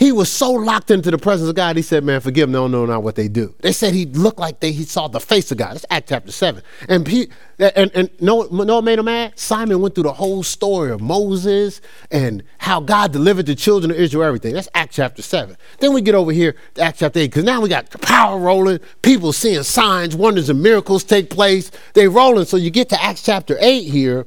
[0.00, 2.58] he was so locked into the presence of God, he said, Man, forgive them, they
[2.58, 3.54] don't know not what they do.
[3.60, 5.74] They said he looked like they, he saw the face of God.
[5.74, 6.62] That's Act chapter 7.
[6.88, 9.38] And, he, and, and know what made him mad?
[9.38, 13.98] Simon went through the whole story of Moses and how God delivered the children of
[13.98, 14.54] Israel, everything.
[14.54, 15.54] That's Act chapter 7.
[15.80, 18.40] Then we get over here to Act chapter 8, because now we got the power
[18.40, 21.70] rolling, people seeing signs, wonders, and miracles take place.
[21.92, 22.46] They rolling.
[22.46, 24.26] So you get to Acts chapter 8 here,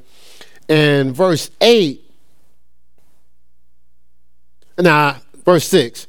[0.69, 1.99] and verse 8.
[4.77, 6.07] Now, verse 6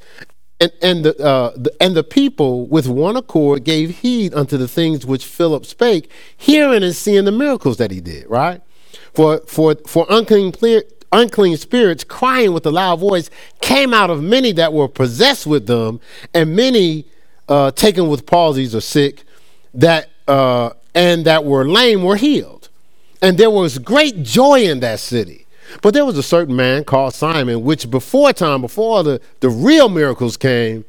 [0.60, 4.68] and, and, the, uh, the, and the people with one accord gave heed unto the
[4.68, 8.62] things which Philip spake, hearing and seeing the miracles that he did, right?
[9.12, 10.52] For, for, for unclean,
[11.12, 15.66] unclean spirits crying with a loud voice came out of many that were possessed with
[15.66, 16.00] them,
[16.32, 17.06] and many
[17.48, 19.24] uh, taken with palsies or sick,
[19.74, 22.68] that, uh, and that were lame were healed.
[23.20, 25.43] And there was great joy in that city.
[25.82, 29.88] But there was a certain man called Simon, which before time, before the, the real
[29.88, 30.84] miracles came,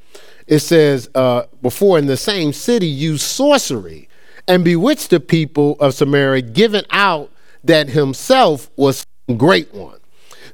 [0.47, 4.07] it says, uh, before in the same city used sorcery
[4.47, 7.31] and bewitched the people of Samaria, giving out
[7.63, 9.05] that himself was
[9.37, 9.99] great one,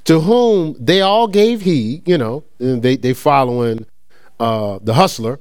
[0.05, 3.85] to whom they all gave heed, you know, they, they following
[4.39, 5.39] uh, the hustler,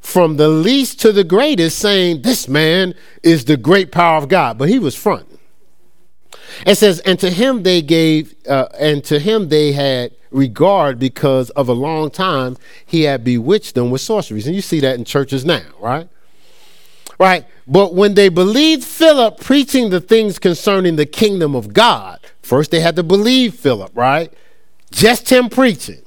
[0.00, 4.58] from the least to the greatest, saying, This man is the great power of God.
[4.58, 5.37] But he was front.
[6.66, 11.50] It says, and to him they gave, uh, and to him they had regard because
[11.50, 14.46] of a long time he had bewitched them with sorceries.
[14.46, 16.08] And you see that in churches now, right?
[17.18, 17.46] Right.
[17.66, 22.80] But when they believed Philip preaching the things concerning the kingdom of God, first they
[22.80, 24.32] had to believe Philip, right?
[24.90, 26.02] Just him preaching.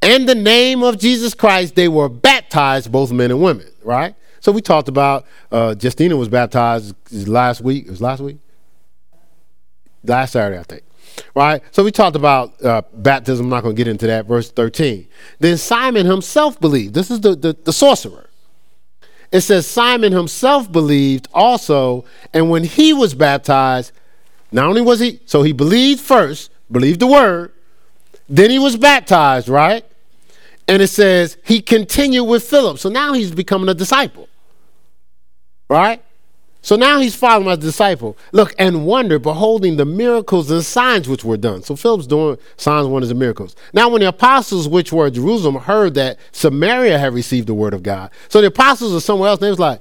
[0.00, 4.14] And the name of Jesus Christ, they were baptized, both men and women, right?
[4.40, 6.94] So we talked about uh, Justina was baptized
[7.26, 7.86] last week.
[7.86, 8.38] It was last week
[10.08, 10.82] last Saturday, I think.
[11.34, 11.62] Right?
[11.72, 13.46] So we talked about uh, baptism.
[13.46, 14.26] I'm not going to get into that.
[14.26, 15.06] Verse 13.
[15.40, 16.94] Then Simon himself believed.
[16.94, 18.28] This is the, the, the sorcerer.
[19.30, 23.92] It says Simon himself believed also, and when he was baptized,
[24.50, 27.52] not only was he, so he believed first, believed the word,
[28.28, 29.84] then he was baptized, right?
[30.66, 32.78] And it says he continued with Philip.
[32.78, 34.28] So now he's becoming a disciple,
[35.68, 36.02] right?
[36.60, 38.16] So now he's following as disciple.
[38.32, 41.62] Look, and wonder, beholding the miracles and signs which were done.
[41.62, 43.54] So Philip's doing signs, wonders, and miracles.
[43.72, 47.74] Now, when the apostles which were at Jerusalem heard that Samaria had received the word
[47.74, 49.80] of God, so the apostles are somewhere else, they was like,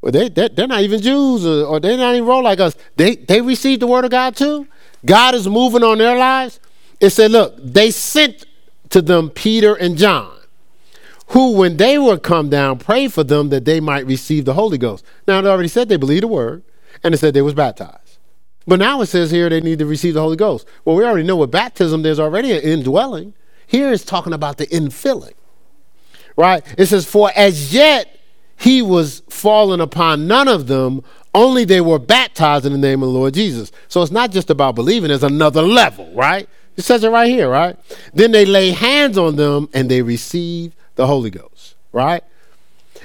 [0.00, 2.76] well, they, they, they're not even Jews or, or they're not even roll like us.
[2.96, 4.68] They, they received the word of God too.
[5.04, 6.60] God is moving on their lives.
[7.00, 8.46] It said, look, they sent
[8.90, 10.37] to them Peter and John
[11.28, 14.78] who, when they were come down, prayed for them that they might receive the Holy
[14.78, 15.04] Ghost.
[15.26, 16.62] Now, it already said they believed the word,
[17.02, 18.18] and it said they was baptized.
[18.66, 20.66] But now it says here they need to receive the Holy Ghost.
[20.84, 23.34] Well, we already know with baptism, there's already an indwelling.
[23.66, 25.34] Here it's talking about the infilling,
[26.36, 26.62] right?
[26.76, 28.18] It says, For as yet
[28.56, 31.02] he was fallen upon none of them,
[31.34, 33.70] only they were baptized in the name of the Lord Jesus.
[33.88, 36.48] So it's not just about believing, there's another level, right?
[36.76, 37.76] It says it right here, right?
[38.14, 42.24] Then they lay hands on them and they receive the Holy Ghost, right?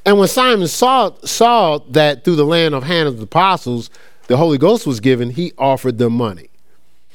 [0.04, 3.92] And when Simon saw, saw that through the land of hand of the apostles,
[4.26, 6.50] the Holy Ghost was given, he offered them money,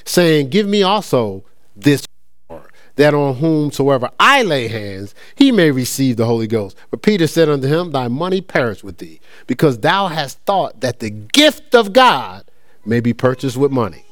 [0.04, 1.42] saying, Give me also
[1.74, 2.06] this
[2.48, 2.62] power,
[2.94, 6.76] that on whomsoever I lay hands, he may receive the Holy Ghost.
[6.92, 11.00] But Peter said unto him, Thy money perish with thee, because thou hast thought that
[11.00, 12.44] the gift of God
[12.86, 14.04] may be purchased with money.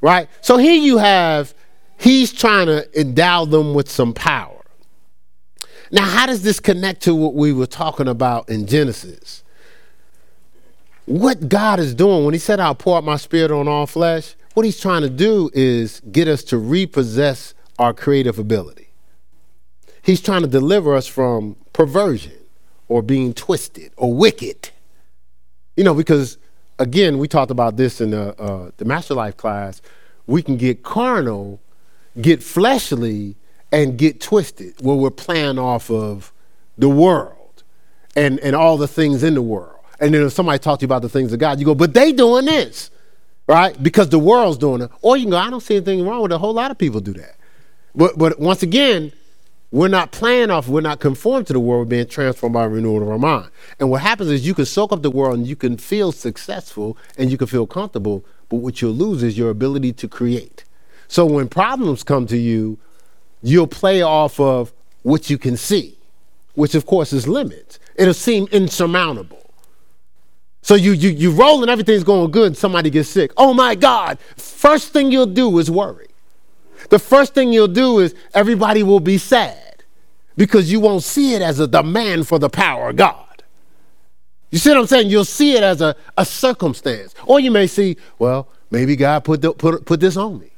[0.00, 0.28] Right?
[0.40, 1.54] So here you have,
[1.96, 4.47] he's trying to endow them with some power.
[5.90, 9.42] Now, how does this connect to what we were talking about in Genesis?
[11.06, 14.34] What God is doing when He said, I'll pour out my spirit on all flesh,
[14.54, 18.88] what He's trying to do is get us to repossess our creative ability.
[20.02, 22.32] He's trying to deliver us from perversion
[22.88, 24.70] or being twisted or wicked.
[25.76, 26.38] You know, because
[26.78, 29.80] again, we talked about this in the, uh, the Master Life class.
[30.26, 31.60] We can get carnal,
[32.20, 33.36] get fleshly,
[33.70, 36.32] and get twisted where we're playing off of
[36.76, 37.62] the world
[38.16, 39.76] and, and all the things in the world.
[40.00, 41.92] And then if somebody talks to you about the things of God, you go, but
[41.92, 42.90] they doing this,
[43.46, 43.80] right?
[43.82, 44.90] Because the world's doing it.
[45.02, 46.36] Or you can go, I don't see anything wrong with it.
[46.36, 47.36] A whole lot of people do that.
[47.94, 49.12] But, but once again,
[49.70, 53.02] we're not playing off, we're not conformed to the world, we're being transformed by renewal
[53.02, 53.50] of our mind.
[53.78, 56.96] And what happens is you can soak up the world and you can feel successful
[57.18, 60.64] and you can feel comfortable, but what you'll lose is your ability to create.
[61.06, 62.78] So when problems come to you,
[63.42, 64.72] you'll play off of
[65.02, 65.98] what you can see,
[66.54, 67.78] which of course is limits.
[67.96, 69.52] it'll seem insurmountable.
[70.62, 73.32] So you you you roll and everything's going good, and somebody gets sick.
[73.36, 74.18] Oh my God!
[74.36, 76.08] First thing you'll do is worry.
[76.90, 79.84] The first thing you'll do is everybody will be sad
[80.36, 83.42] because you won't see it as a demand for the power of God.
[84.50, 85.10] You see what I'm saying?
[85.10, 87.14] You'll see it as a, a circumstance.
[87.26, 90.50] Or you may see, well, maybe God put, the, put, put this on me.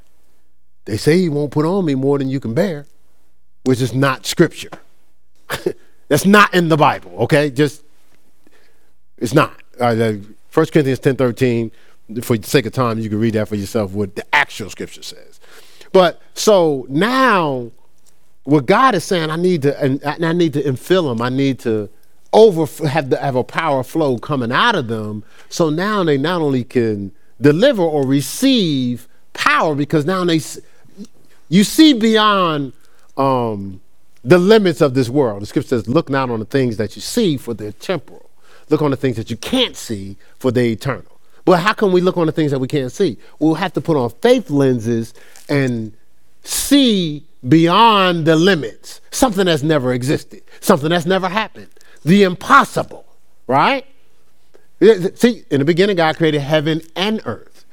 [0.84, 2.86] They say he won't put on me more than you can bear,
[3.64, 4.70] which is not scripture.
[6.08, 7.50] That's not in the Bible, okay?
[7.50, 7.84] Just,
[9.18, 9.54] it's not.
[9.78, 10.14] Uh,
[10.52, 11.70] 1 Corinthians 10 13,
[12.22, 15.02] for the sake of time, you can read that for yourself what the actual scripture
[15.02, 15.38] says.
[15.92, 17.70] But so now,
[18.44, 21.22] what God is saying, I need to, and I need to infill them.
[21.22, 21.88] I need to
[22.32, 25.24] over have the, have a power flow coming out of them.
[25.48, 30.40] So now they not only can deliver or receive power, because now they
[31.50, 32.72] you see beyond
[33.18, 33.82] um,
[34.24, 35.42] the limits of this world.
[35.42, 38.30] The scripture says, "Look not on the things that you see, for they're temporal."
[38.70, 41.20] look on the things that you can't see for the eternal.
[41.44, 43.18] But how can we look on the things that we can't see?
[43.38, 45.12] We'll have to put on faith lenses
[45.48, 45.92] and
[46.42, 51.68] see beyond the limits, something that's never existed, something that's never happened,
[52.04, 53.04] the impossible,
[53.46, 53.84] right?
[54.80, 57.64] See, in the beginning, God created heaven and earth.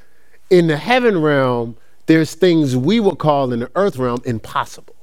[0.49, 1.77] In the heaven realm,
[2.07, 4.95] there's things we would call in the earth realm impossible,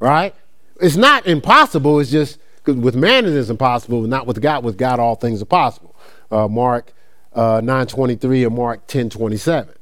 [0.00, 0.34] right?
[0.80, 4.64] It's not impossible, it's just with man it is impossible, but not with God.
[4.64, 5.94] With God, all things are possible.
[6.30, 6.92] Uh, Mark
[7.34, 9.74] uh, nine twenty three and Mark ten twenty seven.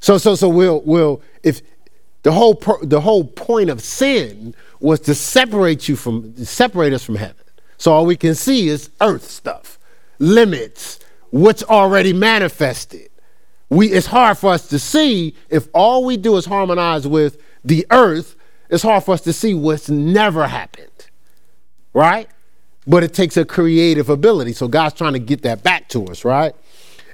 [0.00, 1.62] So so so we'll we'll if
[2.22, 7.04] the whole pro, the whole point of sin was to separate you from separate us
[7.04, 7.36] from heaven.
[7.78, 9.78] So all we can see is earth stuff,
[10.18, 10.98] limits,
[11.30, 13.08] what's already manifested.
[13.70, 17.86] We it's hard for us to see if all we do is harmonize with the
[17.90, 18.34] earth.
[18.70, 20.88] It's hard for us to see what's never happened
[21.98, 22.28] right?
[22.86, 24.52] But it takes a creative ability.
[24.52, 26.54] So God's trying to get that back to us, right?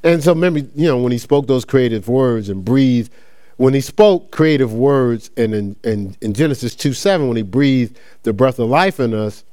[0.03, 3.11] And so remember, you know, when he spoke those creative words and breathed,
[3.57, 7.99] when he spoke creative words and in, in, in Genesis 2 7, when he breathed
[8.25, 9.45] the breath of life in us,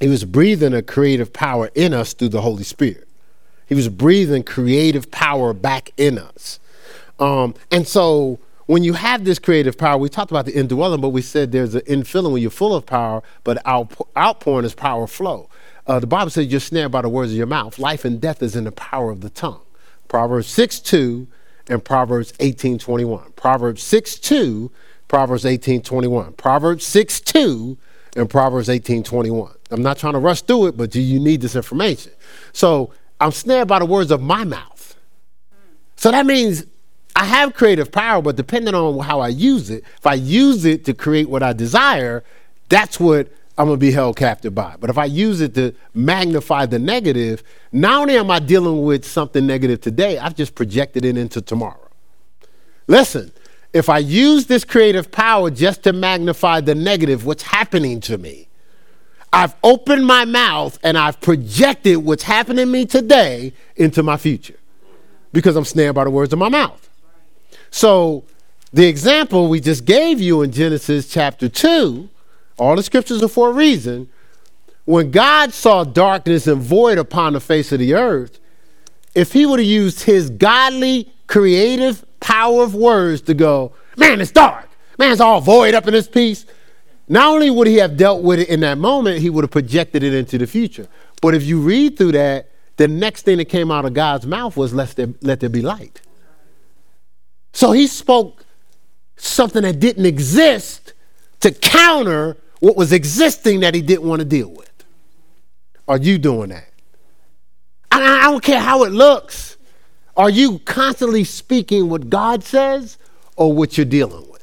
[0.00, 3.05] he was breathing a creative power in us through the Holy Spirit.
[3.66, 6.60] He was breathing creative power back in us.
[7.18, 11.10] Um, and so when you have this creative power, we talked about the indwelling, but
[11.10, 15.48] we said there's an infilling when you're full of power, but outpouring is power flow.
[15.86, 17.78] Uh, the Bible says you're snared by the words of your mouth.
[17.78, 19.60] Life and death is in the power of the tongue.
[20.08, 21.28] Proverbs 6 2
[21.68, 23.32] and Proverbs 18 21.
[23.32, 24.70] Proverbs 6 2,
[25.08, 26.32] Proverbs 18 21.
[26.32, 27.78] Proverbs 6 2
[28.16, 29.52] and Proverbs 18 21.
[29.70, 32.12] I'm not trying to rush through it, but do you need this information?
[32.52, 34.96] So I'm snared by the words of my mouth.
[35.96, 36.64] So that means
[37.14, 40.84] I have creative power, but depending on how I use it, if I use it
[40.84, 42.22] to create what I desire,
[42.68, 44.76] that's what I'm gonna be held captive by.
[44.78, 49.06] But if I use it to magnify the negative, not only am I dealing with
[49.06, 51.88] something negative today, I've just projected it into tomorrow.
[52.86, 53.32] Listen,
[53.72, 58.45] if I use this creative power just to magnify the negative, what's happening to me?
[59.32, 64.56] I've opened my mouth and I've projected what's happening to me today into my future
[65.32, 66.88] because I'm snared by the words of my mouth.
[67.70, 68.24] So
[68.72, 72.08] the example we just gave you in Genesis chapter 2,
[72.58, 74.08] all the scriptures are for a reason.
[74.84, 78.38] When God saw darkness and void upon the face of the earth,
[79.14, 84.30] if he would have used his godly, creative power of words to go, man, it's
[84.30, 84.68] dark.
[84.98, 86.46] Man, it's all void up in this piece.
[87.08, 90.02] Not only would he have dealt with it in that moment, he would have projected
[90.02, 90.88] it into the future.
[91.22, 94.56] But if you read through that, the next thing that came out of God's mouth
[94.56, 96.00] was let there, let there be light.
[97.52, 98.44] So he spoke
[99.16, 100.92] something that didn't exist
[101.40, 104.70] to counter what was existing that he didn't want to deal with.
[105.88, 106.68] Are you doing that?
[107.90, 109.56] I, I don't care how it looks.
[110.16, 112.98] Are you constantly speaking what God says
[113.36, 114.35] or what you're dealing with?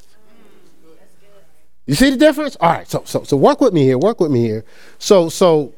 [1.85, 2.55] You see the difference?
[2.59, 3.97] All right, so so so work with me here.
[3.97, 4.63] Work with me here.
[4.99, 5.73] So so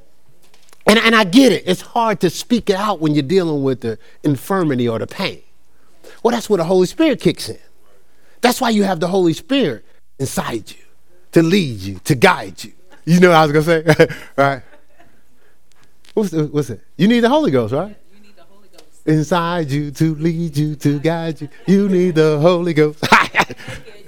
[0.85, 1.63] and, and I get it.
[1.65, 5.41] It's hard to speak it out when you're dealing with the infirmity or the pain.
[6.21, 7.57] Well, that's where the Holy Spirit kicks in.
[8.41, 9.85] That's why you have the Holy Spirit
[10.19, 10.83] inside you
[11.31, 12.73] to lead you, to guide you.
[13.05, 14.07] You know what I was to say?
[14.37, 14.61] right?
[16.13, 16.81] What's, the, what's it?
[16.97, 17.95] You need the Holy Ghost, right?
[18.13, 19.07] You need the Holy Ghost.
[19.07, 21.49] Inside you to lead you, to guide you.
[21.65, 23.03] You need the Holy Ghost.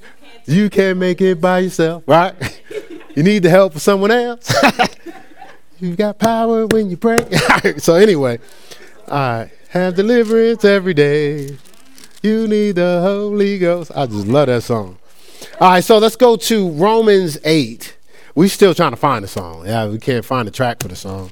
[0.47, 2.35] you can't make it by yourself, right?
[3.15, 4.53] You need the help of someone else.
[5.79, 7.25] you got power when you pray.
[7.79, 8.37] so anyway,
[9.07, 11.57] I Have deliverance every day.
[12.21, 13.91] You need the Holy Ghost.
[13.95, 14.99] I just love that song.
[15.59, 17.97] All right, so let's go to Romans 8.
[18.35, 19.65] We still trying to find the song.
[19.65, 21.31] Yeah, we can't find the track for the song.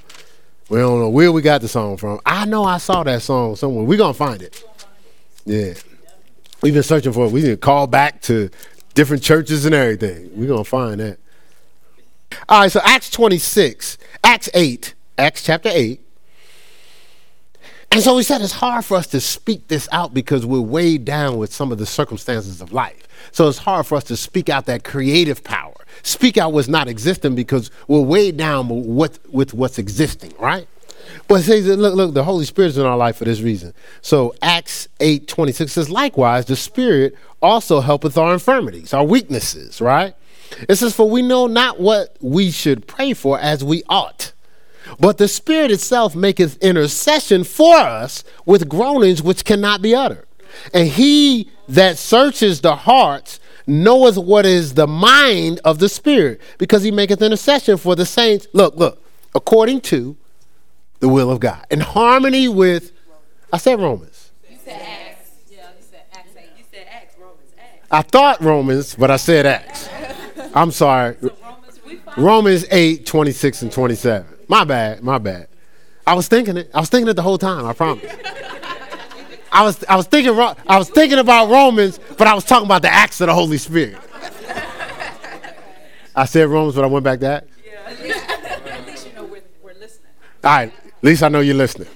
[0.70, 2.20] We don't know where we got the song from.
[2.26, 3.86] I know I saw that song somewhere.
[3.86, 4.64] We're gonna find it.
[5.46, 5.76] Yeah.
[6.64, 7.32] We've been searching for it.
[7.32, 8.50] We can call back to
[8.96, 10.32] different churches and everything.
[10.34, 11.20] We're gonna find that.
[12.50, 16.02] All right, so Acts 26, Acts 8, Acts chapter 8.
[17.92, 21.06] And so we said it's hard for us to speak this out because we're weighed
[21.06, 23.08] down with some of the circumstances of life.
[23.32, 25.76] So it's hard for us to speak out that creative power.
[26.04, 30.68] Speak out what's not existing because we're weighed down with, with what's existing, right?
[31.28, 33.74] But it says, look, look, the Holy Spirit's in our life for this reason.
[34.02, 40.16] So Acts 8 26 says, likewise, the Spirit also helpeth our infirmities, our weaknesses, right?
[40.70, 44.34] It says, For we know not what we should pray for as we ought.
[45.00, 50.28] But the Spirit itself maketh intercession for us with groanings which cannot be uttered.
[50.74, 56.84] And he that searches the hearts knoweth what is the mind of the Spirit, because
[56.84, 58.48] he maketh intercession for the saints.
[58.54, 59.04] Look, look,
[59.34, 60.16] according to
[61.00, 62.92] the will of God, in harmony with,
[63.52, 64.32] I said Romans.
[64.50, 65.30] You said Acts.
[65.50, 66.30] Yeah, you said Acts.
[66.58, 67.88] You said Acts, Romans, Acts.
[67.92, 69.90] I thought Romans, but I said Acts.
[70.56, 71.18] I'm sorry.
[71.22, 74.28] So Romans, Romans 8, 26 and 27.
[74.48, 75.48] My bad, my bad.
[76.08, 76.70] I was thinking it.
[76.74, 78.12] I was thinking it the whole time, I promise.
[79.52, 80.38] I was I was thinking
[80.68, 83.58] I was thinking about Romans, but I was talking about the acts of the Holy
[83.58, 83.98] Spirit.
[86.16, 87.48] I said Romans, but I went back to that.
[87.66, 90.12] Yeah, at least, at least you know we're, we're listening.
[90.44, 90.74] All right,
[91.06, 91.90] least I know you're listening.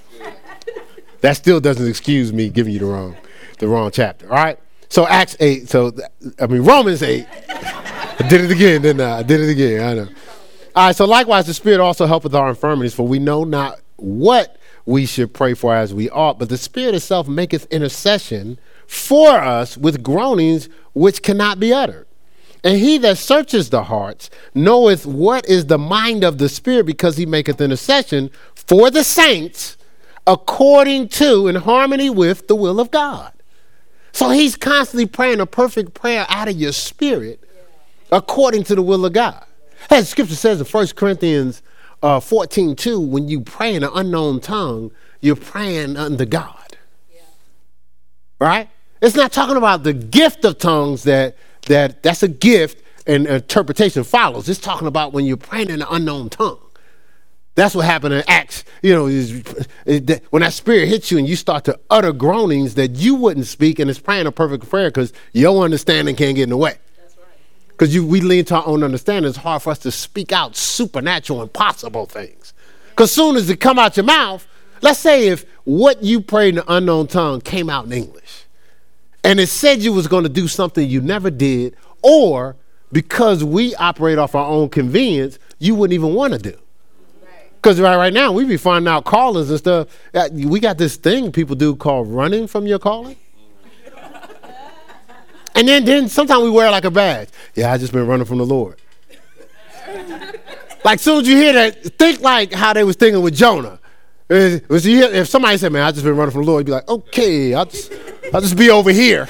[1.21, 3.15] That still doesn't excuse me giving you the wrong
[3.59, 4.29] the wrong chapter.
[4.29, 4.57] All right.
[4.87, 5.69] So Acts eight.
[5.69, 5.91] So
[6.39, 7.27] I mean Romans eight.
[7.49, 9.19] I did it again, didn't I?
[9.19, 9.81] I did it again.
[9.81, 10.09] I know.
[10.75, 14.57] All right, so likewise, the Spirit also helpeth our infirmities, for we know not what
[14.85, 19.77] we should pray for as we ought, but the Spirit itself maketh intercession for us
[19.77, 22.07] with groanings which cannot be uttered.
[22.63, 27.17] And he that searches the hearts knoweth what is the mind of the Spirit, because
[27.17, 28.29] he maketh intercession
[28.69, 29.77] for the saints
[30.27, 33.33] according to, in harmony with, the will of God.
[34.11, 37.43] So he's constantly praying a perfect prayer out of your spirit
[38.11, 39.43] according to the will of God.
[39.89, 41.63] As scripture says in 1 Corinthians
[42.03, 46.77] uh, 14 2, when you pray in an unknown tongue, you're praying unto God.
[47.11, 47.21] Yeah.
[48.39, 48.69] Right?
[49.01, 54.03] It's not talking about the gift of tongues that, that that's a gift and interpretation
[54.03, 54.47] follows.
[54.47, 56.59] It's talking about when you're praying in an unknown tongue.
[57.59, 58.63] That's what happened in Acts.
[58.81, 59.43] You know, is,
[59.85, 63.47] is when that spirit hits you and you start to utter groanings that you wouldn't
[63.47, 66.77] speak, and it's praying a perfect prayer because your understanding can't get in the way
[67.79, 71.41] because we lean to our own understanding, it's hard for us to speak out supernatural,
[71.41, 72.53] impossible things.
[72.89, 74.45] Because soon as it come out your mouth,
[74.81, 78.43] let's say if what you prayed in the unknown tongue came out in English,
[79.23, 82.57] and it said you was going to do something you never did, or
[82.91, 86.59] because we operate off our own convenience, you wouldn't even want to do.
[87.61, 89.89] Because right, right now we be finding out callers and stuff.
[90.13, 93.17] Uh, we got this thing people do called running from your calling.
[95.55, 97.27] And then, then sometimes we wear like a badge.
[97.53, 98.77] Yeah, I just been running from the Lord.
[100.85, 103.77] like soon as you hear that, think like how they was thinking with Jonah.
[104.29, 107.53] If somebody said, "Man, I just been running from the Lord," you'd be like, "Okay,
[107.53, 107.91] I'll just,
[108.33, 109.27] I'll just be over here,"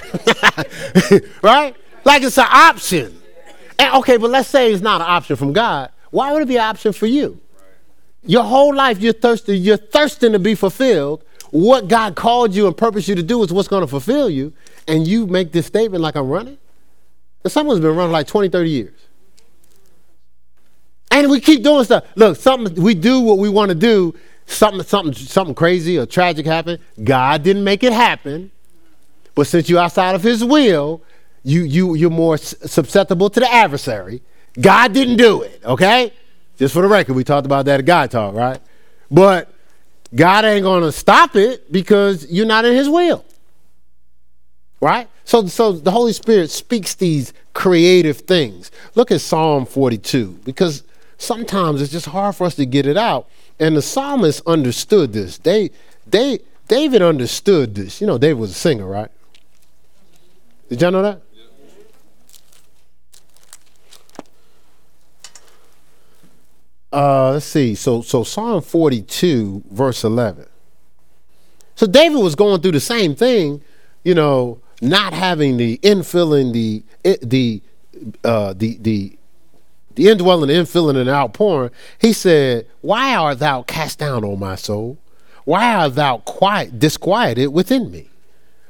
[1.41, 1.73] right?
[2.03, 3.19] Like it's an option.
[3.79, 5.89] And okay, but let's say it's not an option from God.
[6.11, 7.39] Why would it be an option for you?
[8.29, 9.57] Your whole life, you're thirsty.
[9.57, 11.23] You're thirsting to be fulfilled.
[11.49, 14.53] What God called you and purposed you to do is what's going to fulfill you
[14.87, 16.59] and you make this statement like I'm running?
[17.43, 18.93] And someone's been running like 20, 30 years.
[21.09, 22.05] And we keep doing stuff.
[22.13, 24.13] Look, something we do what we want to do,
[24.45, 26.83] something, something, something crazy or tragic happened.
[27.03, 28.51] God didn't make it happen.
[29.33, 31.01] But since you're outside of his will,
[31.43, 34.21] you you you're more susceptible to the adversary.
[34.61, 36.13] God didn't do it, okay?
[36.59, 38.59] Just for the record, we talked about that at God Talk, right?
[39.09, 39.51] But
[40.13, 43.23] God ain't gonna stop it because you're not in his will.
[44.81, 45.09] Right?
[45.23, 48.71] So, so the Holy Spirit speaks these creative things.
[48.95, 50.83] Look at Psalm 42, because
[51.17, 53.29] sometimes it's just hard for us to get it out.
[53.57, 55.37] And the psalmist understood this.
[55.37, 55.71] They,
[56.07, 58.01] they, David understood this.
[58.01, 59.11] You know, David was a singer, right?
[60.69, 61.21] Did y'all know that?
[66.91, 67.75] Uh, let's see.
[67.75, 70.47] So, so Psalm 42, verse 11.
[71.75, 73.61] So David was going through the same thing,
[74.03, 76.83] you know, not having the infilling, the
[77.21, 77.61] the
[78.23, 79.17] uh, the the
[79.95, 81.71] the indwelling, infilling, and outpouring.
[81.97, 84.97] He said, "Why art thou cast down, O my soul?
[85.45, 88.09] Why art thou quiet, disquieted within me?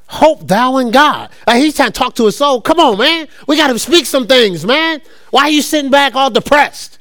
[0.08, 2.62] Hope thou in God." Like he's trying to talk to his soul.
[2.62, 3.28] Come on, man.
[3.48, 5.02] We got to speak some things, man.
[5.32, 6.99] Why are you sitting back all depressed?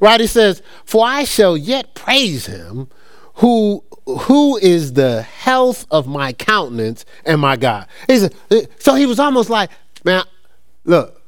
[0.00, 0.20] Right?
[0.20, 2.88] He says, For I shall yet praise him
[3.34, 7.86] who who is the health of my countenance and my God.
[8.08, 8.34] He said,
[8.78, 9.70] so he was almost like,
[10.04, 10.24] man,
[10.84, 11.22] look,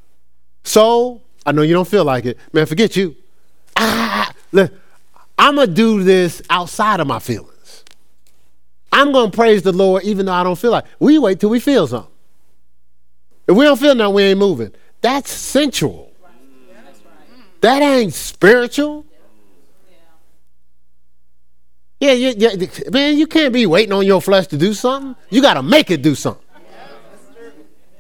[0.64, 2.38] soul, I know you don't feel like it.
[2.52, 3.14] Man, forget you.
[3.76, 4.72] Ah, look,
[5.38, 7.84] I'm going to do this outside of my feelings.
[8.90, 10.84] I'm going to praise the Lord even though I don't feel like.
[10.98, 12.10] We wait till we feel something.
[13.46, 14.72] If we don't feel nothing, we ain't moving.
[15.00, 16.13] That's sensual.
[17.64, 19.06] That ain't spiritual.
[21.98, 25.16] Yeah, yeah, yeah, man, you can't be waiting on your flesh to do something.
[25.30, 26.44] You got to make it do something.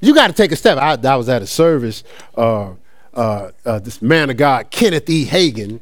[0.02, 0.76] You got to take a step.
[0.76, 2.04] I, I, was at a service.
[2.36, 2.74] Uh,
[3.14, 5.24] uh, uh, this man of God, Kenneth E.
[5.24, 5.80] Hagin,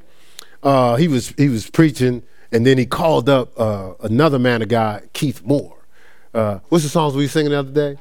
[0.62, 2.22] uh, he was he was preaching,
[2.52, 5.76] and then he called up uh, another man of God, Keith Moore.
[6.32, 7.98] Uh, what's the songs we were singing the other day?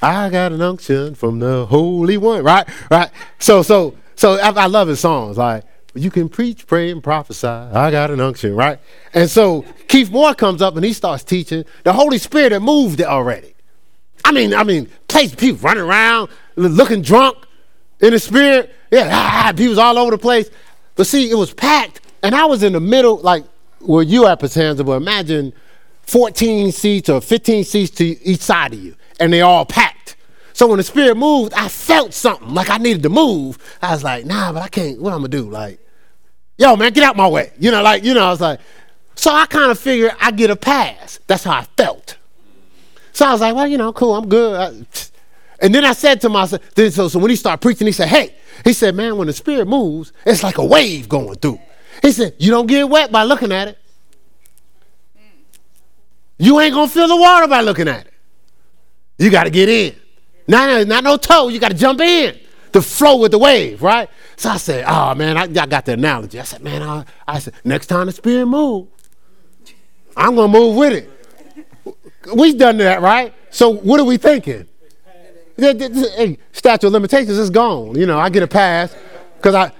[0.00, 2.42] I got an unction from the Holy One.
[2.42, 3.10] Right, right.
[3.38, 5.38] So, so, so I, I love his songs.
[5.38, 5.62] Like
[5.94, 7.46] you can preach, pray, and prophesy.
[7.46, 8.80] I got an unction, right?
[9.14, 11.64] And so Keith Moore comes up and he starts teaching.
[11.84, 13.54] The Holy Spirit had moved it already.
[14.24, 17.38] I mean, I mean, place people running around, looking drunk
[18.00, 18.74] in the spirit.
[18.90, 20.50] Yeah, ah, people was all over the place.
[20.96, 23.44] But see, it was packed, and I was in the middle, like
[23.78, 25.52] where you at, Patanza, but imagine
[26.02, 29.97] 14 seats or 15 seats to each side of you, and they all packed.
[30.58, 33.58] So when the spirit moved, I felt something like I needed to move.
[33.80, 35.00] I was like, nah, but I can't.
[35.00, 35.48] What I'm gonna do?
[35.48, 35.78] Like,
[36.56, 37.52] yo, man, get out my way.
[37.60, 38.58] You know, like, you know, I was like,
[39.14, 41.20] so I kind of figured I get a pass.
[41.28, 42.16] That's how I felt.
[43.12, 44.60] So I was like, well, you know, cool, I'm good.
[44.60, 47.92] I, and then I said to myself, then so, so when he started preaching, he
[47.92, 48.34] said, hey,
[48.64, 51.60] he said, man, when the spirit moves, it's like a wave going through.
[52.02, 53.78] He said, you don't get wet by looking at it.
[56.36, 58.14] You ain't gonna feel the water by looking at it.
[59.18, 59.94] You gotta get in.
[60.48, 62.38] Not, not no toe, you got to jump in
[62.72, 64.08] to flow with the wave, right?
[64.36, 66.40] So I said, oh man, I, I got the analogy.
[66.40, 68.88] I said, man, I, I said, next time the spirit move,
[70.16, 71.96] I'm gonna move with it.
[72.34, 73.34] We've done that, right?
[73.50, 74.66] So what are we thinking?
[75.56, 77.96] Hey, statute of limitations is gone.
[77.96, 78.94] You know, I get a pass
[79.36, 79.72] because I,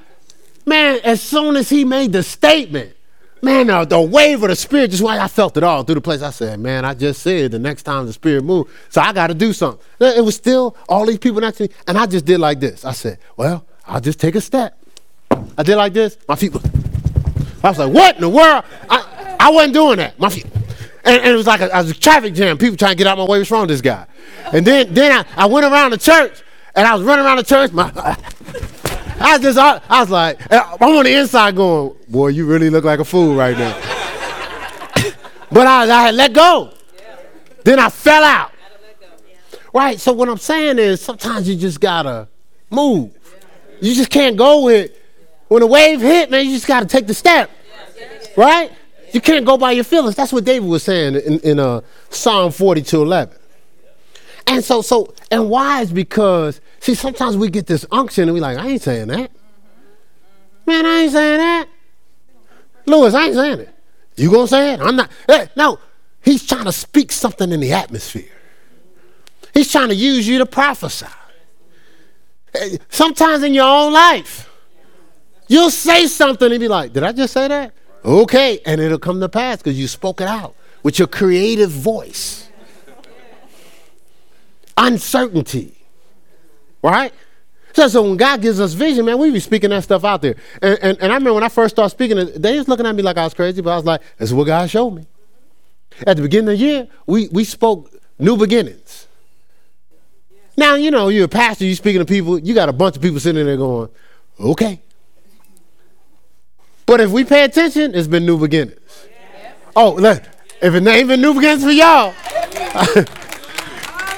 [0.66, 2.94] man, as soon as he made the statement,
[3.41, 6.01] Man, uh, the wave of the spirit just why I felt it all through the
[6.01, 6.22] place.
[6.22, 9.28] I said, man, I just said the next time the spirit moved, so I got
[9.28, 9.84] to do something.
[10.01, 12.84] It was still all these people next to me, and I just did like this.
[12.84, 14.76] I said, well, I'll just take a step.
[15.57, 16.18] I did like this.
[16.28, 16.53] My feet.
[17.62, 18.64] I was like, what in the world?
[18.89, 20.18] I, I wasn't doing that.
[20.18, 20.47] My feet.
[21.05, 22.59] And, and it was like a, a, traffic jam.
[22.59, 23.39] People trying to get out my way.
[23.39, 24.07] What's wrong with this guy?
[24.53, 26.43] And then, then I, I went around the church,
[26.74, 27.72] and I was running around the church.
[27.72, 27.91] My,
[29.20, 32.70] I was just, I, I was like, I'm on the inside going, boy, you really
[32.70, 33.74] look like a fool right now.
[35.52, 36.72] but I, I had let go.
[37.64, 38.52] Then I fell out.
[39.74, 40.00] Right?
[40.00, 42.28] So what I'm saying is sometimes you just gotta
[42.70, 43.12] move.
[43.80, 44.92] You just can't go with
[45.48, 47.50] when a wave hit, man, you just gotta take the step.
[48.36, 48.70] Right?
[49.12, 50.14] You can't go by your feelings.
[50.14, 53.36] That's what David was saying in, in uh, Psalm 42 11.
[54.46, 58.40] And so, so, and why is because, see, sometimes we get this unction and we
[58.40, 59.30] like, I ain't saying that.
[60.66, 61.68] Man, I ain't saying that.
[62.86, 63.74] Lewis, I ain't saying it.
[64.16, 64.80] You gonna say it?
[64.80, 65.10] I'm not.
[65.26, 65.78] Hey, no,
[66.22, 68.30] he's trying to speak something in the atmosphere.
[69.54, 71.06] He's trying to use you to prophesy.
[72.88, 74.50] Sometimes in your own life,
[75.46, 77.72] you'll say something and be like, Did I just say that?
[78.04, 82.48] Okay, and it'll come to pass because you spoke it out with your creative voice
[84.78, 85.74] uncertainty.
[86.82, 87.12] Right?
[87.72, 90.36] So, so when God gives us vision, man, we be speaking that stuff out there.
[90.62, 93.02] And, and, and I remember when I first started speaking, they was looking at me
[93.02, 95.06] like I was crazy, but I was like, this is what God showed me.
[96.06, 99.06] At the beginning of the year, we, we spoke new beginnings.
[100.56, 103.02] Now, you know, you're a pastor, you're speaking to people, you got a bunch of
[103.02, 103.88] people sitting there going,
[104.40, 104.80] okay.
[106.84, 109.06] But if we pay attention, it's been new beginnings.
[109.76, 110.22] Oh, look,
[110.60, 112.12] if it ain't been new beginnings for y'all,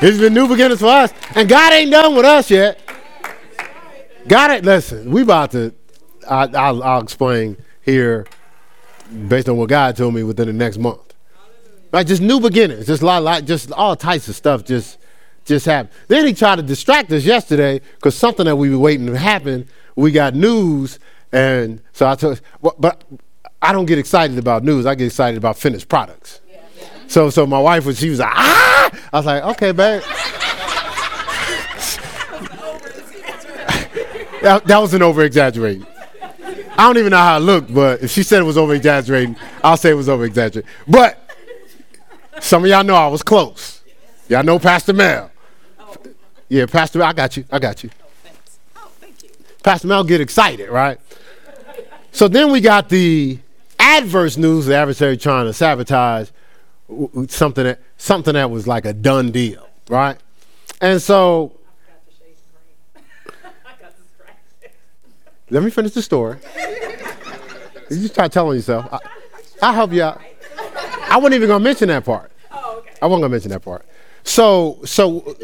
[0.03, 1.13] It's been new beginnings for us.
[1.35, 2.81] And God ain't done with us yet.
[4.27, 5.75] God ain't, listen, we about to,
[6.29, 8.27] I, I'll, I'll explain here
[9.29, 11.15] based on what God told me within the next month.
[11.93, 14.99] Right, just new beginnings, just a lot, lot, just all types of stuff just,
[15.45, 15.93] just happened.
[16.09, 19.69] Then he tried to distract us yesterday because something that we were waiting to happen.
[19.97, 20.99] We got news,
[21.33, 23.05] and so I told, but
[23.61, 24.87] I don't get excited about news.
[24.87, 26.40] I get excited about finished products.
[27.11, 30.01] So so my wife was she was like ah I was like okay babe.
[34.43, 35.85] that, that was an over exaggerating.
[36.79, 39.35] I don't even know how it looked, but if she said it was over exaggerating,
[39.65, 40.71] I'll say it was over exaggerating.
[40.87, 41.19] But
[42.39, 43.83] some of y'all know I was close.
[44.29, 45.33] Y'all know Pastor Mel.
[46.49, 47.45] Yeah, Pastor, I got you.
[47.51, 47.91] I got you.
[49.65, 51.01] Pastor Mel get excited, right?
[52.13, 53.41] So then we got the
[53.81, 56.31] adverse news, the adversary trying to sabotage
[57.29, 60.19] something that something that was like a done deal, right?
[60.81, 61.53] And so
[65.51, 66.39] let me finish the story.
[67.91, 68.87] you just try telling yourself.
[69.61, 70.21] I, will help you out.
[71.09, 72.31] I wasn't even gonna mention that part.
[72.53, 72.91] Oh, okay.
[73.03, 73.85] I wasn't gonna mention that part.
[74.23, 75.37] So, so,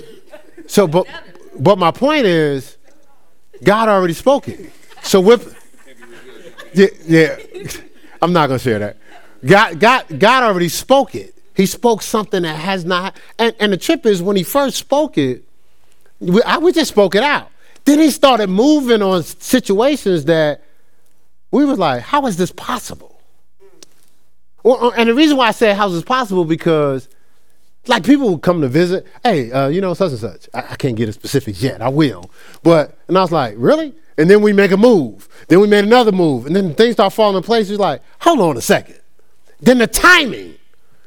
[0.67, 1.07] so, but,
[1.59, 2.77] but my point is,
[3.65, 4.71] God already spoke it.
[5.03, 5.57] So with,
[6.73, 7.37] yeah, yeah,
[8.23, 8.97] I'm not gonna share that.
[9.45, 11.36] God, God, God already spoke it.
[11.57, 13.17] He spoke something that has not.
[13.39, 15.43] And, and the trip is when he first spoke it,
[16.21, 17.51] we, I, we just spoke it out.
[17.85, 20.63] Then he started moving on situations that
[21.51, 23.21] we was like, how is this possible?
[24.63, 27.09] Well, and the reason why I said how is this possible because
[27.87, 30.49] like people would come to visit, hey, uh, you know, such and such.
[30.53, 31.81] I, I can't get a specifics yet.
[31.81, 32.31] I will.
[32.65, 33.95] But and I was like, really?
[34.19, 35.29] And then we make a move.
[35.49, 36.47] Then we made another move.
[36.47, 37.71] And then things start falling in place.
[37.71, 38.99] It's like, hold on a second.
[39.61, 40.56] Then the timing,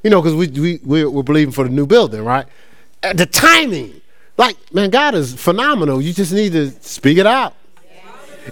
[0.04, 2.46] you know, because we, we, we're, we're, believing for the new building, right?
[3.04, 4.02] Uh, the timing.
[4.38, 6.02] Like, man, God is phenomenal.
[6.02, 7.56] You just need to speak it out.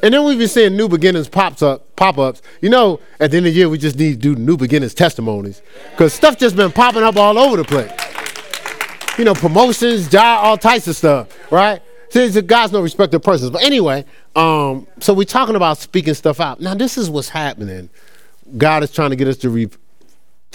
[0.04, 2.42] And then we've been seeing new beginnings pops up, pop ups.
[2.62, 4.94] You know, at the end of the year, we just need to do new beginnings
[4.94, 7.92] testimonies because stuff just been popping up all over the place.
[9.18, 11.82] You know, promotions, job, all types of stuff, right?
[12.10, 13.50] See, God's no respect of persons.
[13.50, 16.60] But anyway, um, so we're talking about speaking stuff out.
[16.60, 17.90] Now, this is what's happening.
[18.58, 19.70] God is trying to get us to re-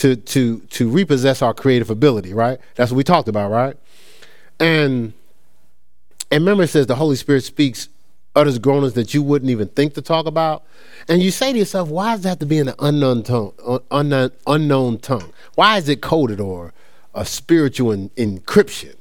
[0.02, 2.58] to to to repossess our creative ability, right?
[2.74, 3.76] That's what we talked about, right?
[4.58, 5.12] And
[6.32, 7.88] and remember, it says the Holy Spirit speaks
[8.34, 10.64] utters groanings that you wouldn't even think to talk about.
[11.06, 13.52] And you say to yourself, why does that have to be in an unknown tongue,
[13.92, 15.32] unknown, unknown tongue?
[15.54, 16.72] Why is it coded or
[17.14, 18.96] a spiritual in, encryption?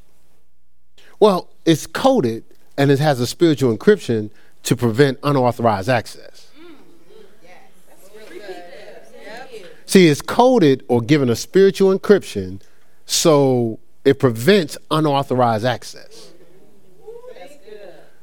[1.20, 2.44] Well, it's coded
[2.78, 4.30] and it has a spiritual encryption
[4.64, 6.41] to prevent unauthorized access.
[9.92, 12.62] See, it's coded or given a spiritual encryption
[13.06, 16.32] so it prevents unauthorized access.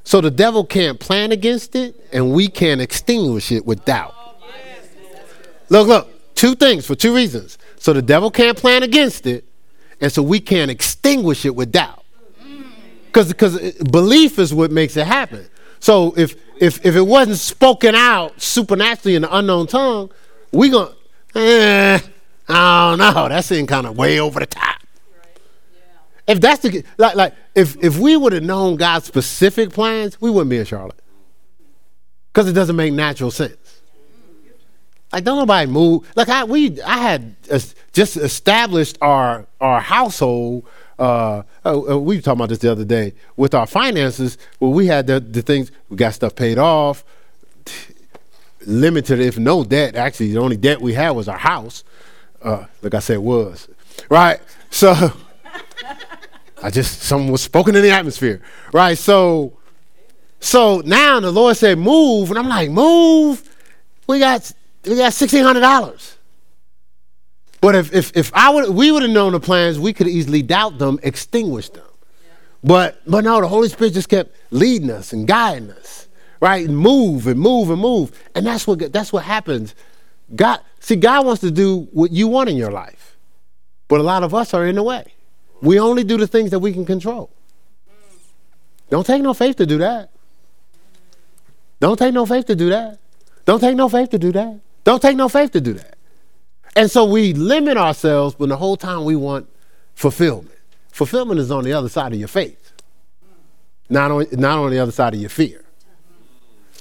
[0.03, 4.15] So the devil can't plan against it and we can't extinguish it with doubt.
[5.69, 7.59] Look, look, two things for two reasons.
[7.77, 9.45] So the devil can't plan against it
[10.01, 12.03] and so we can't extinguish it with doubt.
[13.09, 15.47] Because because belief is what makes it happen.
[15.81, 20.11] So if if if it wasn't spoken out supernaturally in the unknown tongue,
[20.51, 20.95] we going
[21.35, 21.99] eh,
[22.49, 23.29] I don't know.
[23.29, 24.81] That seemed kind of way over the top.
[26.27, 30.31] If that's the like like if if we would have known God's specific plans, we
[30.31, 31.01] wouldn't be in Charlotte.
[32.33, 33.81] Because it doesn't make natural sense.
[35.11, 36.11] Like don't nobody move.
[36.17, 37.35] Like I we I had
[37.93, 40.67] just established our our household.
[40.99, 44.37] Uh, uh, uh, we were talking about this the other day with our finances.
[44.59, 47.05] Well, we had the, the things we got stuff paid off
[48.67, 49.95] limited, if no debt.
[49.95, 51.85] Actually, the only debt we had was our house.
[52.43, 53.69] Uh, like I said, was
[54.09, 54.41] right.
[54.71, 54.95] So
[56.63, 58.43] I just something was spoken in the atmosphere,
[58.73, 58.97] right?
[58.97, 59.59] So,
[60.41, 63.43] so now the Lord said, "Move," and I'm like, "Move."
[64.07, 64.51] We got
[64.85, 66.17] we got sixteen hundred dollars.
[67.61, 70.43] But if if if I would we would have known the plans, we could easily
[70.43, 71.85] doubt them, extinguish them.
[72.63, 76.08] But but no, the Holy Spirit just kept leading us and guiding us
[76.41, 76.67] right?
[76.67, 78.13] And move and move and move.
[78.35, 79.75] And that's what that's what happens.
[80.35, 83.17] God, see, God wants to do what you want in your life.
[83.89, 85.15] But a lot of us are in the way.
[85.63, 87.31] We only do the things that we can control.
[88.91, 90.11] Don't take no faith to do that.
[91.81, 92.99] Don't take no faith to do that.
[93.45, 94.61] Don't take no faith to do that.
[94.85, 95.97] Don't take no faith to do that.
[96.77, 99.49] And so we limit ourselves, but the whole time we want
[99.95, 100.55] fulfillment.
[100.91, 102.73] Fulfillment is on the other side of your faith,
[103.89, 105.65] not on, not on the other side of your fear.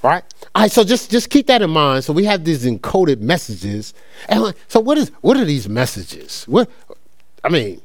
[0.03, 0.23] Right?
[0.53, 2.03] All right, so just, just keep that in mind.
[2.03, 3.93] So we have these encoded messages.
[4.29, 6.43] And so what is what are these messages?
[6.43, 6.69] What
[7.43, 7.81] I mean,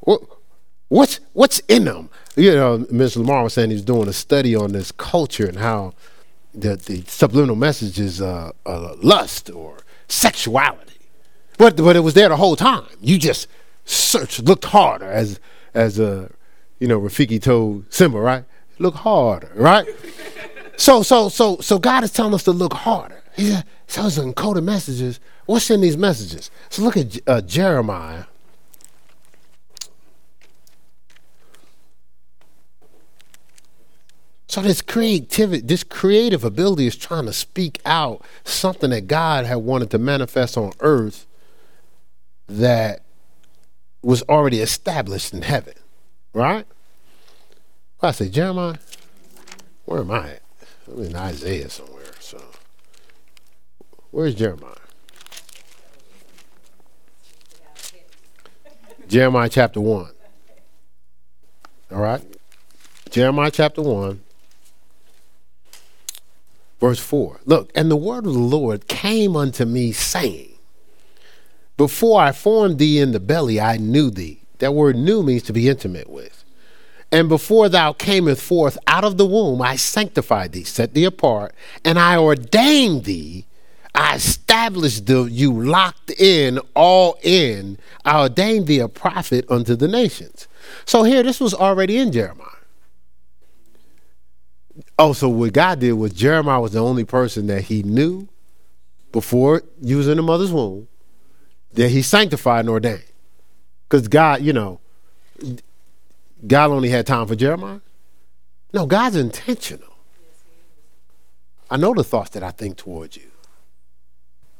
[0.00, 0.20] what,
[0.88, 2.10] what's what's in them?
[2.36, 3.18] You know, Mr.
[3.18, 5.94] Lamar was saying he's doing a study on this culture and how
[6.52, 10.94] the, the subliminal message is uh, uh, lust or sexuality.
[11.58, 12.86] But but it was there the whole time.
[13.00, 13.46] You just
[13.84, 15.40] searched, looked harder, as
[15.72, 16.28] as uh,
[16.78, 18.44] you know, Rafiki told Simba, right?
[18.78, 19.86] Look harder, right?
[20.76, 23.22] So, so, so, so God is telling us to look harder.
[23.36, 25.20] He said, so it's encoded messages.
[25.46, 26.50] What's in these messages?
[26.70, 28.24] So look at uh, Jeremiah.
[34.46, 39.56] So this creativity, this creative ability is trying to speak out something that God had
[39.56, 41.26] wanted to manifest on earth
[42.46, 43.02] that
[44.00, 45.74] was already established in heaven.
[46.32, 46.66] Right?
[48.00, 48.76] I say, Jeremiah,
[49.86, 50.43] where am I at?
[50.86, 52.04] I'm in Isaiah somewhere.
[52.20, 52.42] So
[54.14, 54.70] Where's Jeremiah?
[59.08, 60.08] Jeremiah chapter 1.
[61.90, 62.22] All right?
[63.10, 64.20] Jeremiah chapter 1,
[66.80, 67.40] verse 4.
[67.44, 70.52] Look, and the word of the Lord came unto me, saying,
[71.76, 74.42] Before I formed thee in the belly, I knew thee.
[74.58, 76.43] That word knew means to be intimate with.
[77.14, 81.54] And before thou camest forth out of the womb, I sanctified thee, set thee apart,
[81.84, 83.46] and I ordained thee.
[83.94, 87.78] I established the, you locked in, all in.
[88.04, 90.48] I ordained thee a prophet unto the nations.
[90.86, 92.48] So here, this was already in Jeremiah.
[94.98, 98.26] Oh, so what God did was Jeremiah was the only person that he knew
[99.12, 100.88] before using the mother's womb
[101.74, 103.04] that he sanctified and ordained.
[103.88, 104.80] Because God, you know,
[106.46, 107.80] God only had time for Jeremiah?
[108.72, 109.94] No, God's intentional.
[111.70, 113.30] I know the thoughts that I think towards you.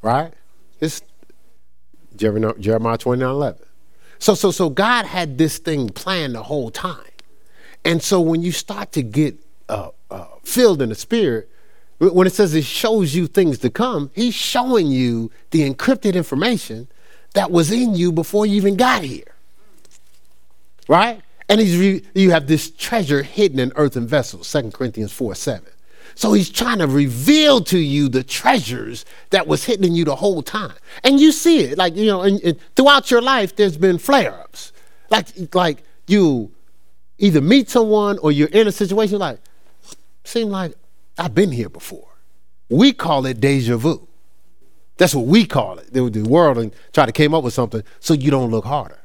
[0.03, 0.32] Right?
[0.80, 1.03] It's
[2.16, 3.62] Jeremiah 29 11.
[4.18, 7.05] So, so, so God had this thing planned the whole time.
[7.85, 9.37] And so when you start to get
[9.68, 11.51] uh, uh, filled in the spirit,
[11.99, 16.89] when it says it shows you things to come, he's showing you the encrypted information
[17.35, 19.24] that was in you before you even got here.
[20.89, 21.22] Right?
[21.49, 25.64] And he's re- you have this treasure hidden in earthen vessels, 2 Corinthians 4 7.
[26.14, 30.16] So he's trying to reveal to you the treasures that was hidden in you the
[30.16, 30.74] whole time.
[31.03, 31.78] And you see it.
[31.78, 34.72] Like, you know, and, and throughout your life, there's been flare ups.
[35.11, 36.53] Like, like you
[37.18, 39.40] either meet someone or you're in a situation like,
[40.22, 40.74] seem like
[41.18, 42.09] I've been here before.
[42.68, 44.07] We call it deja vu.
[44.97, 45.92] That's what we call it.
[45.92, 48.99] The, the world and try to came up with something so you don't look harder.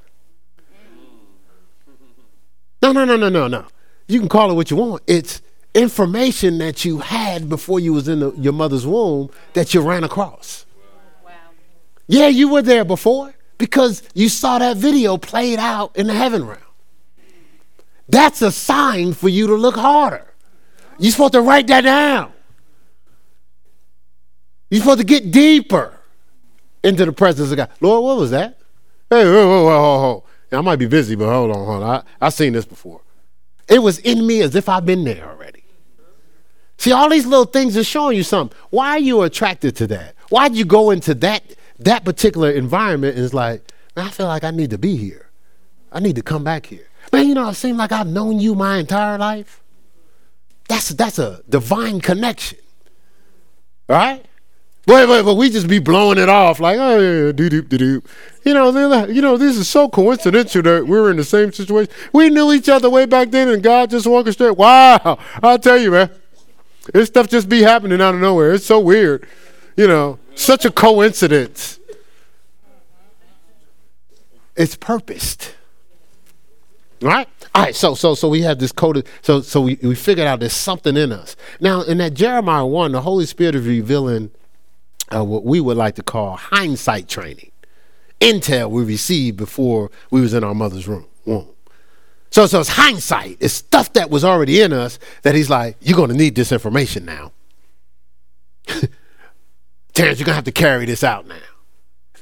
[2.94, 3.66] No, no, no, no, no, no.
[4.08, 5.04] You can call it what you want.
[5.06, 5.42] It's
[5.76, 10.04] information that you had before you was in the, your mother's womb that you ran
[10.04, 10.66] across.
[11.24, 11.32] Wow.
[12.08, 16.48] Yeah, you were there before because you saw that video played out in the heaven
[16.48, 16.62] realm.
[18.08, 20.26] That's a sign for you to look harder.
[20.98, 22.34] You're supposed to write that down.
[24.72, 25.96] You're supposed to get deeper
[26.84, 27.70] into the presence of God.
[27.82, 28.58] Lord, what was that?
[29.12, 30.24] Hey, whoa, whoa, whoa, whoa.
[30.52, 31.89] I might be busy, but hold on, hold on.
[32.22, 33.02] I, I've seen this before.
[33.68, 35.64] It was in me as if I've been there already.
[36.78, 38.58] See, all these little things are showing you something.
[38.70, 40.16] Why are you attracted to that?
[40.30, 41.43] Why'd you go into that
[41.80, 43.64] that particular environment and it's like,
[43.95, 45.30] I feel like I need to be here.
[45.91, 46.88] I need to come back here.
[47.12, 49.62] Man, you know, it seems like I've known you my entire life.
[50.68, 52.60] That's that's a divine connection.
[53.88, 54.24] Right?
[54.90, 57.78] But, but, but we just be blowing it off like, oh, yeah, doo doo doo
[57.78, 58.04] doo.
[58.44, 61.94] You know, you know, this is so coincidental that we were in the same situation.
[62.12, 64.58] We knew each other way back then, and God just orchestrated.
[64.58, 66.10] Wow, I'll tell you, man,
[66.92, 68.54] this stuff just be happening out of nowhere.
[68.54, 69.28] It's so weird.
[69.78, 71.80] You know, such a coincidence.
[74.56, 75.54] It's purposed.
[77.00, 77.28] Right?
[77.54, 80.40] All right, so so so we have this coded so so we, we figured out
[80.40, 81.36] there's something in us.
[81.60, 84.32] Now in that Jeremiah 1, the Holy Spirit is revealing
[85.14, 87.51] uh, what we would like to call hindsight training,
[88.20, 91.47] intel we received before we was in our mother's room womb.
[92.32, 93.38] So, so it's hindsight.
[93.39, 96.51] It's stuff that was already in us that he's like, you're going to need this
[96.51, 97.32] information now.
[99.93, 101.36] Terrence, you're going to have to carry this out now.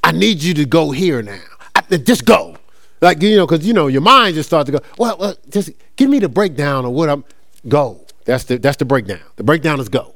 [0.04, 1.42] I need you to go here now.
[1.76, 2.56] I, just go.
[3.02, 5.72] Like, you know, because, you know, your mind just starts to go, well, well, just
[5.98, 7.26] give me the breakdown of what I'm,
[7.68, 8.06] go.
[8.24, 9.20] That's the, that's the breakdown.
[9.36, 10.16] The breakdown is go.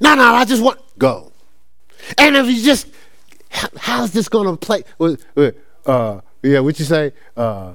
[0.00, 1.32] No, no, I just want, go.
[2.18, 2.88] And if you just,
[3.76, 4.84] how's this going to play?
[5.86, 7.12] Uh, yeah, what you say?
[7.36, 7.74] Uh,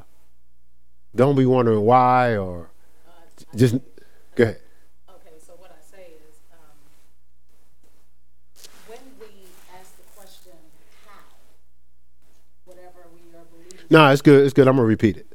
[1.15, 2.69] don't be wondering why or
[3.07, 3.11] uh,
[3.55, 3.75] just
[4.35, 4.59] go ahead.
[5.09, 6.77] Okay, so what I say is um,
[8.87, 9.27] when we
[9.77, 10.53] ask the question
[11.05, 11.19] how,
[12.65, 13.87] whatever we are believing.
[13.89, 14.45] No, it's good.
[14.45, 14.67] It's good.
[14.67, 15.30] I'm gonna repeat it.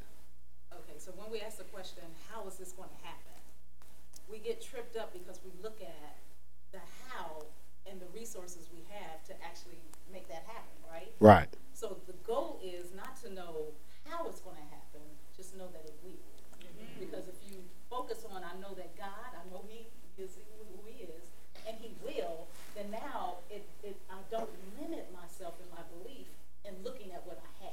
[11.20, 11.48] Right.
[11.72, 13.72] So the goal is not to know
[14.08, 15.04] how it's going to happen,
[15.36, 16.12] just know that it will.
[16.12, 17.00] Mm-hmm.
[17.00, 17.58] Because if you
[17.88, 19.86] focus on, I know that God, I know He
[20.22, 21.24] is who He is,
[21.66, 24.50] and He will, then now it, it I don't
[24.80, 26.26] limit myself in my belief
[26.64, 27.72] in looking at what I have.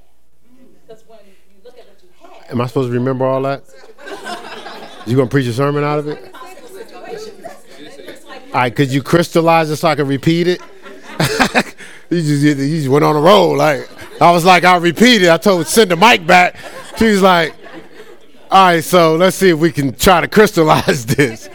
[0.85, 3.63] Because when you look at what you have, am I supposed to remember all that?
[5.05, 6.33] you gonna preach a sermon out of it?
[8.53, 10.61] All right, could you crystallize it so I can repeat it?
[12.13, 13.57] He just he just went on a roll.
[13.57, 13.89] Like
[14.21, 15.29] I was like, I'll repeat it.
[15.29, 16.55] I told send the mic back.
[16.97, 17.55] She was like,
[18.51, 21.49] all right, so let's see if we can try to crystallize this.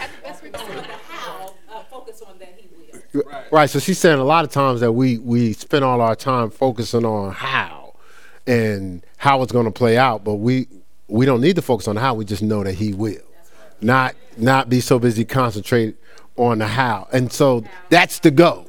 [3.51, 3.71] Right.
[3.71, 7.05] So she's saying a lot of times that we we spend all our time focusing
[7.05, 7.95] on how
[8.47, 10.69] and how it's going to play out, but we
[11.09, 12.15] we don't need to focus on how.
[12.15, 13.23] We just know that He will.
[13.81, 15.97] Not not be so busy concentrate
[16.37, 17.09] on the how.
[17.13, 18.68] And so that's the go.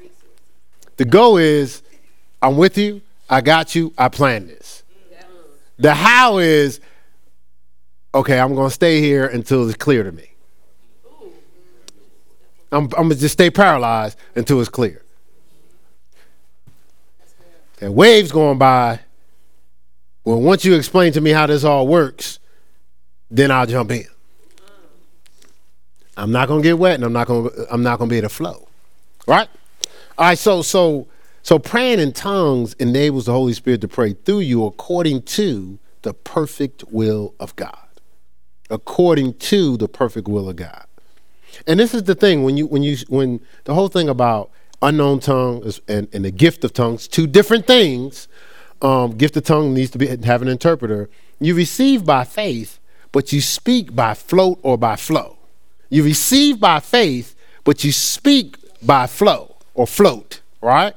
[1.00, 1.82] The go is
[2.41, 3.02] I'm with you.
[3.30, 3.93] I got you.
[3.97, 4.84] I planned this.
[5.78, 6.82] The how is
[8.14, 8.38] okay.
[8.38, 10.30] I'm to stay here until it's clear to me.
[12.74, 15.02] I'm, I'm gonna just stay paralyzed until it's clear.
[17.78, 19.00] That waves going by.
[20.26, 22.39] Well, once you explain to me how this all works,
[23.32, 24.04] then I'll jump in.
[26.18, 28.36] I'm not gonna get wet, and I'm not gonna I'm not gonna be able to
[28.36, 28.68] flow.
[29.26, 29.47] Right?
[30.20, 30.38] All right.
[30.38, 31.07] So so
[31.43, 36.13] so praying in tongues enables the Holy Spirit to pray through you according to the
[36.13, 37.88] perfect will of God.
[38.70, 40.86] According to the perfect will of God.
[41.65, 44.51] And this is the thing when you when you when the whole thing about
[44.82, 48.28] unknown tongues and, and the gift of tongues, two different things.
[48.82, 51.09] Um, gift of tongue needs to be have an interpreter.
[51.39, 52.80] You receive by faith,
[53.13, 55.38] but you speak by float or by flow.
[55.89, 59.49] You receive by faith, but you speak by flow
[59.80, 60.93] or float, right?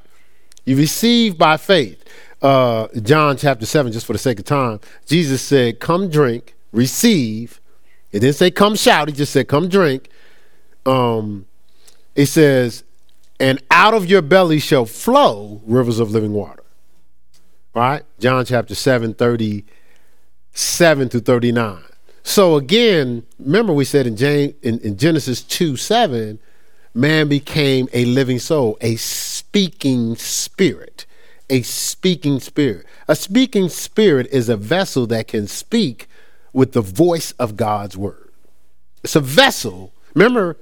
[0.65, 2.03] You receive by faith.
[2.43, 7.61] Uh, John chapter 7, just for the sake of time, Jesus said, Come drink, receive.
[8.11, 10.09] It didn't say come shout, he just said, Come drink,
[10.85, 11.47] um,
[12.17, 12.83] it says,
[13.39, 16.65] and out of your belly shall flow rivers of living water.
[17.75, 18.03] Right?
[18.19, 21.83] John chapter 7, 37 to 39.
[22.25, 26.41] So again, remember we said in, James, in, in Genesis 2 7,
[26.95, 31.07] man became a living soul, a speaking spirit.
[31.51, 32.87] A speaking spirit.
[33.09, 36.09] A speaking spirit is a vessel that can speak
[36.53, 38.31] with the voice of God's word.
[39.03, 39.93] It's a vessel.
[40.15, 40.57] Remember,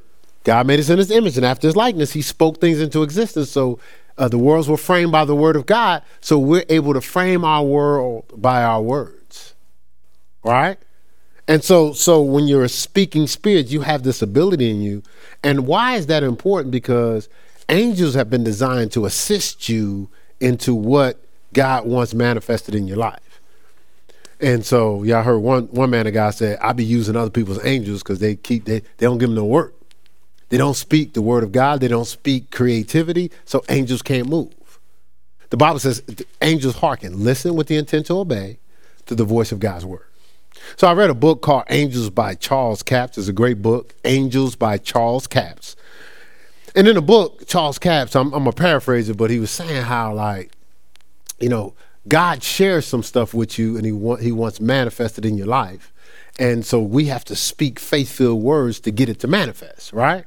[0.44, 3.50] God made us in his image, and after his likeness, he spoke things into existence.
[3.50, 3.78] So
[4.16, 6.02] uh, the worlds were framed by the word of God.
[6.20, 9.54] So we're able to frame our world by our words.
[10.42, 10.78] Right?
[11.46, 15.02] And so so when you're a speaking spirit, you have this ability in you.
[15.42, 16.70] And why is that important?
[16.70, 17.28] Because
[17.68, 20.08] angels have been designed to assist you
[20.40, 21.22] into what
[21.52, 23.40] God wants manifested in your life.
[24.40, 27.64] And so, y'all heard one one man of God said, I be using other people's
[27.64, 29.74] angels because they keep they, they don't give them no work.
[30.48, 31.80] They don't speak the word of God.
[31.80, 33.30] They don't speak creativity.
[33.44, 34.54] So angels can't move.
[35.50, 36.02] The Bible says
[36.40, 38.58] angels hearken, listen with the intent to obey
[39.06, 40.06] to the voice of God's word.
[40.76, 43.18] So I read a book called Angels by Charles Capps.
[43.18, 45.76] It's a great book, Angels by Charles Capps.
[46.74, 50.14] And in the book, Charles Capps, I'm, I'm a paraphraser, but he was saying how
[50.14, 50.52] like,
[51.38, 51.74] you know,
[52.08, 55.92] God shares some stuff with you, and he want he wants manifested in your life,
[56.38, 60.24] and so we have to speak faith-filled words to get it to manifest, right?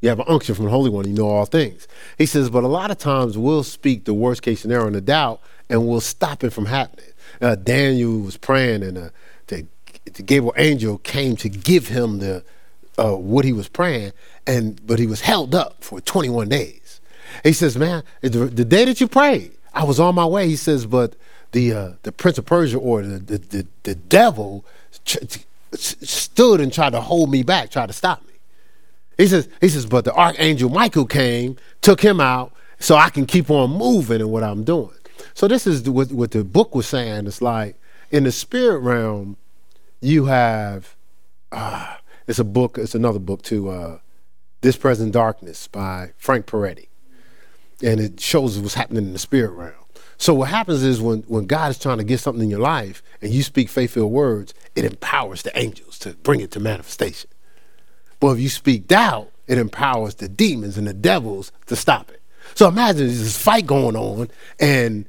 [0.00, 1.06] You have an unction from the Holy One.
[1.06, 1.86] You know all things.
[2.18, 5.00] He says, but a lot of times we'll speak the worst case scenario in the
[5.00, 5.40] doubt,
[5.70, 7.06] and we'll stop it from happening.
[7.40, 9.08] Uh, Daniel was praying, and uh,
[9.46, 9.66] the,
[10.12, 12.44] Gabriel angel came to give him the
[12.98, 14.12] uh, what he was praying,
[14.46, 17.00] and but he was held up for 21 days.
[17.44, 20.84] He says, "Man, the, day that you prayed, I was on my way." He says,
[20.84, 21.16] "But
[21.52, 24.64] the uh, the prince of Persia or the the, the, the devil
[25.72, 28.30] stood and tried to hold me back, tried to stop me."
[29.20, 33.26] He says, he says, but the archangel Michael came, took him out, so I can
[33.26, 34.94] keep on moving and what I'm doing.
[35.34, 37.26] So this is what, what the book was saying.
[37.26, 37.76] It's like
[38.10, 39.36] in the spirit realm,
[40.00, 40.96] you have
[41.52, 41.96] uh,
[42.26, 43.98] it's a book, it's another book too, uh,
[44.60, 46.86] This Present Darkness by Frank Peretti.
[47.82, 49.74] And it shows what's happening in the spirit realm.
[50.16, 53.02] So what happens is when, when God is trying to get something in your life
[53.22, 57.30] and you speak faith-filled words, it empowers the angels to bring it to manifestation.
[58.20, 62.19] But if you speak doubt, it empowers the demons and the devils to stop it.
[62.54, 64.28] So imagine this fight going on,
[64.58, 65.04] and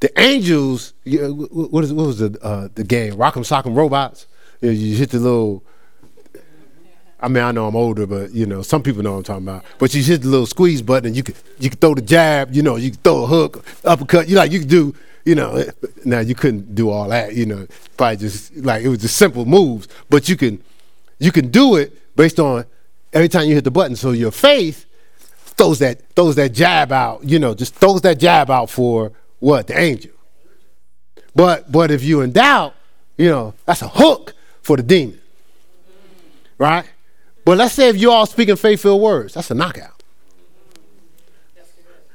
[0.00, 0.94] the angels.
[1.04, 3.14] What is what was the uh, the game?
[3.14, 4.26] Rock'em Sock'em Robots.
[4.60, 5.62] You, hit the little.
[7.22, 9.48] I mean, I know I'm older, but you know, some people know what I'm talking
[9.48, 9.64] about.
[9.78, 12.54] But you hit the little squeeze button, and you could you could throw the jab.
[12.54, 14.28] You know, you could throw a hook, uppercut.
[14.28, 14.94] You like you could do.
[15.24, 15.64] You know,
[16.06, 17.34] now you couldn't do all that.
[17.34, 17.66] You know,
[17.98, 20.62] probably just like it was just simple moves, but you can
[21.18, 22.64] you can do it based on
[23.12, 23.96] every time you hit the button.
[23.96, 24.86] So your faith
[25.60, 29.66] throws that throws that jab out, you know, just throws that jab out for what?
[29.66, 30.12] The angel.
[31.34, 32.74] But but if you in doubt,
[33.18, 34.32] you know, that's a hook
[34.62, 35.20] for the demon.
[36.56, 36.86] Right?
[37.44, 40.02] But let's say if you all speaking faith-filled words, that's a knockout.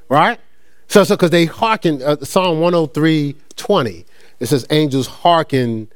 [0.10, 0.40] Right?
[0.88, 4.06] So so because they hearken uh, Psalm 103, 20,
[4.40, 5.88] it says angels hearken,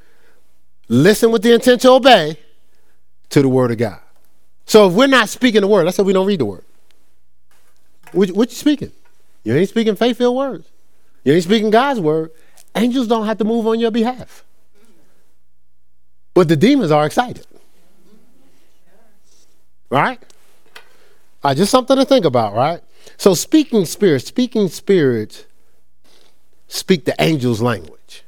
[0.88, 2.38] listen with the intent to obey
[3.30, 4.02] to the word of God.
[4.68, 6.64] So if we're not speaking the word, let's say we don't read the word.
[8.12, 8.91] What, what you speaking?
[9.43, 10.68] You ain't speaking faith-filled words.
[11.24, 12.32] You ain't speaking God's word.
[12.76, 14.43] Angels don't have to move on your behalf.
[16.34, 17.45] But the demons are excited.
[19.89, 20.22] Right?
[21.43, 22.82] Right, just something to think about, right?
[23.18, 25.45] So speaking spirits, speaking spirits
[26.68, 28.24] speak the angel's language.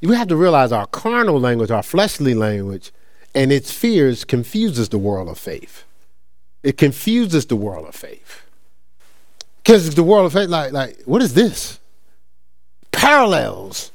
[0.00, 2.92] You have to realize our carnal language, our fleshly language,
[3.34, 5.84] and its fears confuses the world of faith.
[6.62, 8.42] It confuses the world of faith.
[9.62, 11.78] Because the world of faith, like, like, what is this?
[12.90, 13.92] Parallels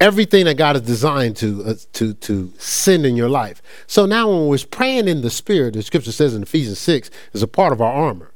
[0.00, 3.62] everything that God has designed to uh, to to send in your life.
[3.86, 7.42] So now, when we're praying in the Spirit, the Scripture says in Ephesians six is
[7.42, 8.32] a part of our armor.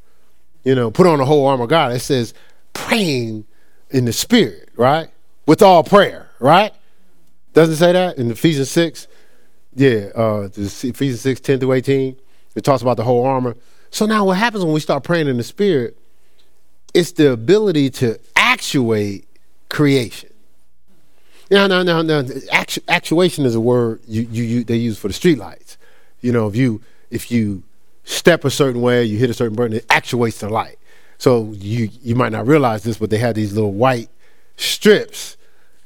[0.64, 1.92] You know, put on the whole armor of God.
[1.92, 2.34] It says
[2.72, 3.46] praying
[3.90, 5.08] in the Spirit, right?
[5.46, 6.72] With all prayer, right?
[7.52, 9.06] Doesn't say that in Ephesians six.
[9.72, 12.16] Yeah, uh, Ephesians 6, 10 through 18.
[12.54, 13.56] It talks about the whole armor.
[13.90, 15.96] So now what happens when we start praying in the spirit?
[16.94, 19.28] It's the ability to actuate
[19.68, 20.30] creation.
[21.50, 25.08] Now, now, now, now, actu- actuation is a word you, you, you they use for
[25.08, 25.76] the streetlights.
[26.20, 26.80] You know, if you
[27.10, 27.64] if you
[28.04, 30.78] step a certain way, you hit a certain button, it actuates the light.
[31.18, 34.10] So you you might not realize this, but they have these little white
[34.56, 35.36] strips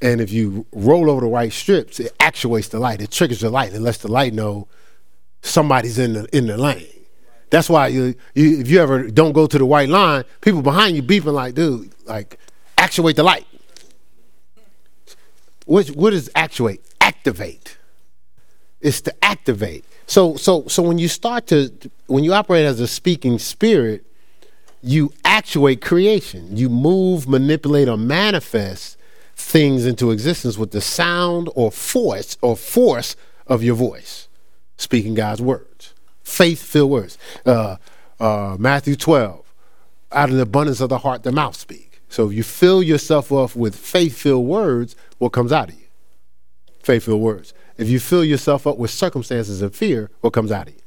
[0.01, 3.01] and if you roll over the white strips, it actuates the light.
[3.01, 3.73] It triggers the light.
[3.73, 4.67] It lets the light know
[5.45, 6.87] somebody's in the in the lane.
[7.49, 10.95] That's why you, you if you ever don't go to the white line, people behind
[10.95, 12.39] you beeping like, dude, like
[12.77, 13.45] actuate the light.
[15.65, 16.81] What what is actuate?
[17.01, 17.77] Activate.
[18.81, 19.85] It's to activate.
[20.07, 21.71] So so so when you start to
[22.07, 24.05] when you operate as a speaking spirit,
[24.81, 26.55] you actuate creation.
[26.55, 28.97] You move, manipulate, or manifest
[29.35, 33.15] things into existence with the sound or force or force
[33.47, 34.24] of your voice,
[34.77, 37.17] speaking God's words, faith-filled words.
[37.45, 37.77] Uh,
[38.19, 39.53] uh, Matthew 12,
[40.11, 42.01] out of the abundance of the heart, the mouth speak.
[42.09, 45.87] So if you fill yourself up with faith-filled words, what comes out of you?
[46.83, 47.53] Faith-filled words.
[47.77, 50.79] If you fill yourself up with circumstances and fear, what comes out of you?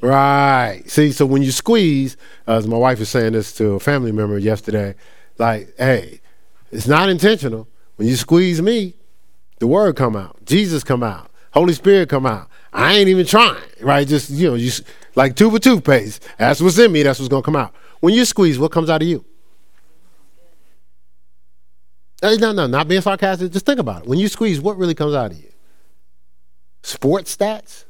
[0.00, 0.82] Right.
[0.86, 2.16] See, so when you squeeze,
[2.48, 4.96] as my wife was saying this to a family member yesterday,
[5.38, 6.20] like, hey,
[6.72, 7.68] it's not intentional.
[7.96, 8.94] When you squeeze me,
[9.60, 10.44] the word come out.
[10.44, 11.30] Jesus come out.
[11.52, 12.48] Holy Spirit come out.
[12.72, 14.06] I ain't even trying, right?
[14.06, 14.70] Just, you know, you
[15.14, 16.26] like tube of toothpaste.
[16.38, 17.02] That's what's in me.
[17.02, 17.74] That's what's to come out.
[18.00, 19.24] When you squeeze, what comes out of you?
[22.22, 23.52] No, no, not being sarcastic.
[23.52, 24.08] Just think about it.
[24.08, 25.52] When you squeeze, what really comes out of you?
[26.82, 27.84] Sports stats?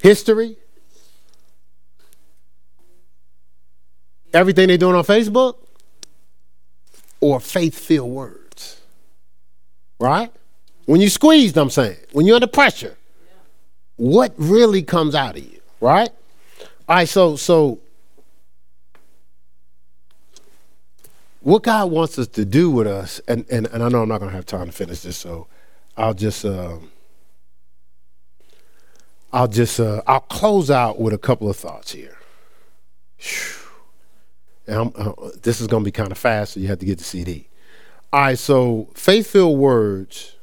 [0.00, 0.56] History?
[4.32, 5.56] Everything they're doing on Facebook?
[7.20, 8.80] or faith filled words.
[9.98, 10.32] Right?
[10.84, 12.96] When you squeezed, I'm saying, when you're under pressure,
[13.96, 15.60] what really comes out of you?
[15.80, 16.10] Right?
[16.88, 17.80] All right, so so
[21.40, 24.18] what God wants us to do with us, and, and, and I know I'm not
[24.18, 25.46] gonna have time to finish this, so
[25.96, 26.78] I'll just uh,
[29.32, 32.16] I'll just uh, I'll close out with a couple of thoughts here.
[34.66, 37.04] And uh, this is to be kind of fast, so you have to get the
[37.04, 37.48] CD.
[38.12, 40.35] All right, so faith filled words.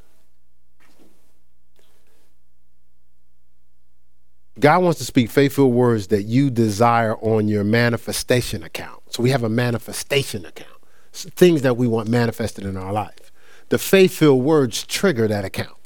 [4.59, 9.01] God wants to speak faithful words that you desire on your manifestation account.
[9.09, 10.69] So we have a manifestation account,
[11.11, 13.31] things that we want manifested in our life.
[13.69, 15.77] The faith-filled words trigger that account,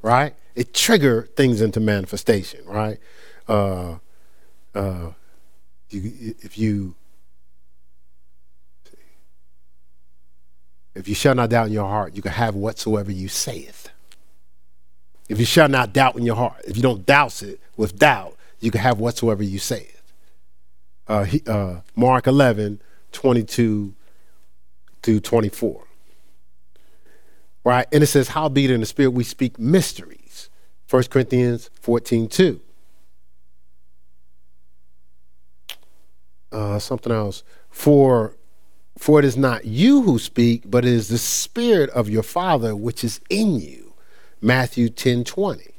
[0.00, 0.34] right?
[0.54, 2.98] It trigger things into manifestation, right?
[3.48, 3.96] Uh,
[4.74, 5.10] uh,
[5.90, 6.94] you, if you
[10.94, 13.90] If you shall not doubt in your heart, you can have whatsoever you saith.
[15.28, 18.36] If you shall not doubt in your heart, if you don't doubt it with doubt,
[18.60, 20.02] you can have whatsoever you saith.
[21.08, 22.80] Uh, he, uh, Mark 11,
[23.12, 23.94] 22
[25.02, 25.84] to 24.
[27.64, 27.86] Right?
[27.92, 30.50] And it says, Howbeit in the Spirit we speak mysteries.
[30.88, 32.60] 1 Corinthians 14, 2.
[36.52, 37.42] Uh, something else.
[37.68, 38.36] For
[38.98, 42.74] for it is not you who speak, but it is the Spirit of your Father
[42.74, 43.85] which is in you.
[44.40, 45.72] Matthew 10 20.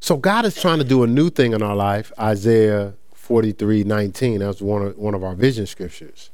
[0.00, 2.12] So God is trying to do a new thing in our life.
[2.16, 4.38] Isaiah 43 19.
[4.38, 6.30] That's one of, one of our vision scriptures.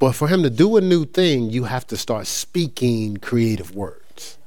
[0.00, 4.38] But for him to do a new thing, you have to start speaking creative words.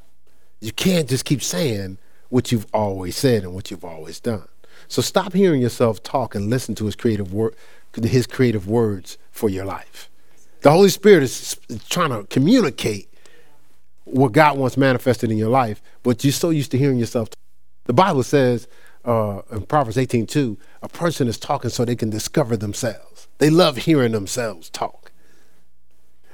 [0.59, 1.97] You can't just keep saying
[2.27, 4.47] what you've always said and what you've always done.
[4.89, 7.55] So stop hearing yourself talk and listen to his creative word,
[8.03, 10.10] his creative words for your life.
[10.61, 11.59] The Holy Spirit is
[11.89, 13.11] trying to communicate
[14.03, 17.29] what God wants manifested in your life, but you're so used to hearing yourself.
[17.29, 17.37] Talk.
[17.85, 18.67] The Bible says
[19.03, 23.27] uh, in Proverbs 18:2, a person is talking so they can discover themselves.
[23.39, 25.11] They love hearing themselves talk.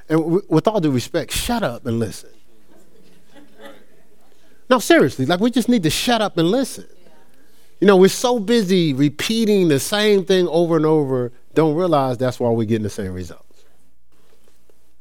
[0.10, 2.30] And w- with all due respect, shut up and listen.
[4.70, 6.86] No, seriously, like we just need to shut up and listen.
[7.80, 12.40] You know, we're so busy repeating the same thing over and over, don't realize that's
[12.40, 13.47] why we're getting the same results.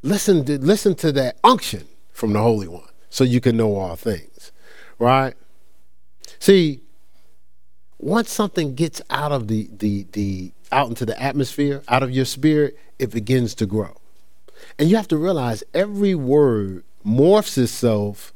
[0.06, 3.96] Listen to, listen to that unction from the Holy One so you can know all
[3.96, 4.52] things,
[5.00, 5.34] right?
[6.38, 6.80] See,
[7.98, 12.24] once something gets out of the, the, the out into the atmosphere, out of your
[12.24, 13.96] spirit, it begins to grow.
[14.78, 18.32] And you have to realize every word morphs itself.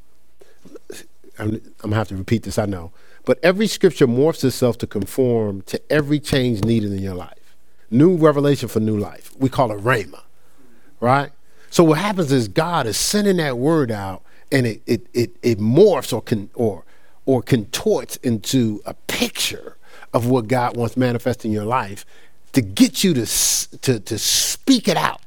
[1.38, 2.90] I'm, I'm gonna have to repeat this, I know.
[3.24, 7.54] But every scripture morphs itself to conform to every change needed in your life.
[7.92, 9.30] New revelation for new life.
[9.38, 10.22] We call it Rhema,
[10.98, 11.30] right?
[11.70, 15.58] So what happens is God is sending that word out and it it it, it
[15.58, 16.84] morphs or can or
[17.24, 19.76] or contorts into a picture
[20.12, 22.04] of what God wants manifest in your life
[22.52, 23.26] to get you to
[23.78, 25.20] to to speak it out.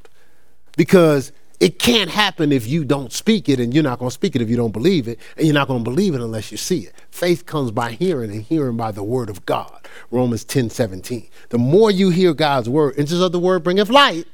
[0.76, 4.36] Because it can't happen if you don't speak it, and you're not going to speak
[4.36, 6.58] it if you don't believe it, and you're not going to believe it unless you
[6.58, 6.94] see it.
[7.10, 9.88] Faith comes by hearing, and hearing by the word of God.
[10.12, 11.30] Romans 10 17.
[11.50, 14.28] The more you hear God's word, inches of the word bringeth light,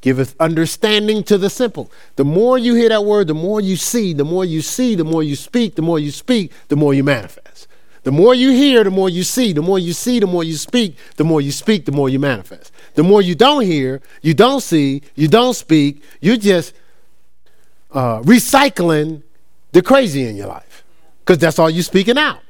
[0.00, 1.90] giveth understanding to the simple.
[2.16, 4.12] The more you hear that word, the more you see.
[4.12, 5.74] The more you see, the more you speak.
[5.74, 7.66] The more you speak, the more you manifest.
[8.04, 9.52] The more you hear, the more you see.
[9.52, 10.96] The more you see, the more you speak.
[11.16, 12.72] The more you speak, the more you manifest.
[12.94, 16.74] The more you don't hear, you don't see, you don't speak, you're just
[17.90, 19.22] uh, recycling
[19.72, 20.84] the crazy in your life
[21.20, 22.40] because that's all you're speaking out.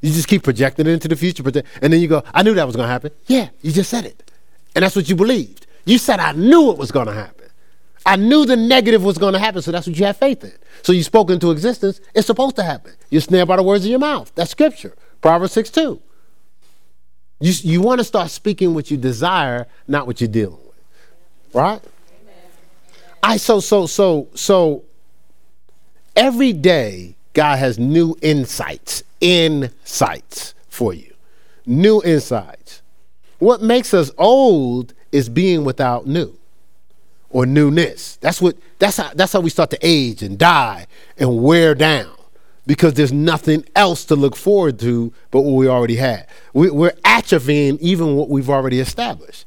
[0.00, 1.44] You just keep projecting it into the future,
[1.80, 3.12] and then you go, I knew that was going to happen.
[3.28, 4.30] Yeah, you just said it.
[4.74, 5.66] And that's what you believed.
[5.84, 7.42] You said, I knew it was going to happen.
[8.04, 10.52] I knew the negative was going to happen, so that's what you have faith in.
[10.82, 12.92] So you spoke into existence, it's supposed to happen.
[13.10, 14.32] You're snared by the words of your mouth.
[14.34, 14.94] That's scripture.
[15.20, 16.00] Proverbs 6 2.
[17.40, 21.54] You, you want to start speaking what you desire, not what you're dealing with.
[21.54, 21.80] Right?
[22.22, 22.34] Amen.
[23.22, 24.84] I so so so so
[26.16, 31.12] every day God has new insights, insights for you.
[31.66, 32.82] New insights.
[33.38, 36.36] What makes us old is being without new
[37.30, 38.16] or newness.
[38.16, 40.86] That's what that's how that's how we start to age and die
[41.16, 42.10] and wear down
[42.66, 46.26] because there's nothing else to look forward to but what we already had.
[46.52, 49.46] We, are atrophying even what we've already established.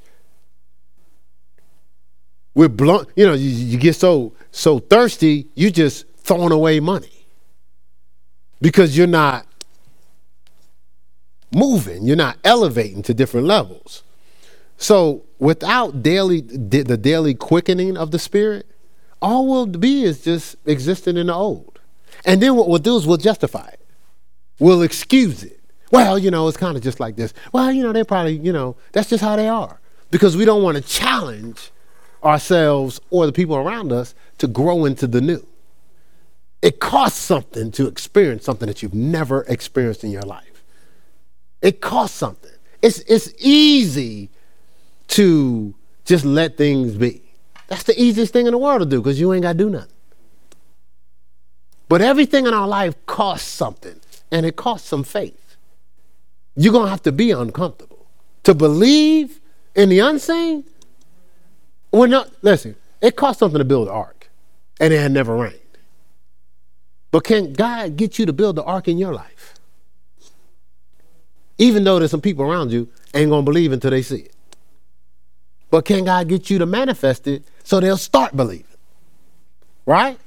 [2.53, 7.27] We're blown, you know, you, you get so so thirsty, you just throwing away money
[8.61, 9.45] because you're not
[11.53, 14.03] moving, you're not elevating to different levels.
[14.77, 18.67] So without daily the daily quickening of the spirit,
[19.21, 21.79] all we'll be is just existing in the old.
[22.25, 23.85] And then what we'll do is we'll justify it.
[24.59, 25.59] We'll excuse it.
[25.91, 27.33] Well, you know, it's kind of just like this.
[27.53, 29.79] Well, you know, they probably, you know, that's just how they are.
[30.11, 31.71] Because we don't want to challenge
[32.23, 35.45] ourselves or the people around us to grow into the new.
[36.61, 40.63] It costs something to experience something that you've never experienced in your life.
[41.61, 42.51] It costs something.
[42.81, 44.29] It's, it's easy
[45.09, 45.75] to
[46.05, 47.21] just let things be.
[47.67, 49.69] That's the easiest thing in the world to do because you ain't got to do
[49.69, 49.91] nothing.
[51.87, 53.99] But everything in our life costs something,
[54.31, 55.55] and it costs some faith.
[56.55, 58.07] You're going to have to be uncomfortable.
[58.43, 59.39] To believe
[59.75, 60.63] in the unseen,
[61.91, 64.29] we're not, listen, it costs something to build an ark,
[64.79, 65.59] and it had never rained.
[67.11, 69.53] But can God get you to build the ark in your life?
[71.57, 74.34] Even though there's some people around you ain't going to believe until they see it.
[75.69, 78.65] But can God get you to manifest it so they'll start believing?
[79.85, 80.17] Right?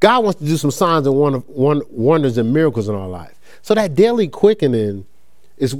[0.00, 3.38] God wants to do some signs and wonders and miracles in our life.
[3.62, 5.06] So that daily quickening
[5.56, 5.74] is,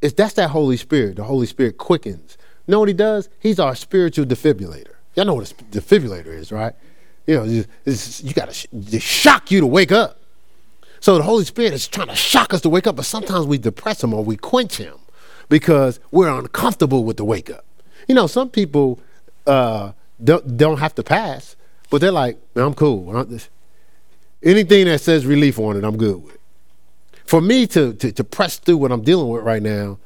[0.00, 1.16] is that's that Holy Spirit.
[1.16, 2.38] The Holy Spirit quickens.
[2.66, 3.28] You know what he does?
[3.40, 4.94] He's our spiritual defibrillator.
[5.14, 6.74] Y'all know what a defibrillator is, right?
[7.26, 10.20] You know, it's, it's, you got to shock you to wake up.
[11.00, 13.58] So the Holy Spirit is trying to shock us to wake up, but sometimes we
[13.58, 14.96] depress him or we quench him
[15.48, 17.64] because we're uncomfortable with the wake up.
[18.08, 18.98] You know, some people
[19.46, 21.54] uh, don't, don't have to pass,
[21.90, 23.26] but they're like, I'm cool.
[24.42, 26.38] Anything that says relief on it, I'm good with.
[27.26, 29.98] For me to, to, to press through what I'm dealing with right now,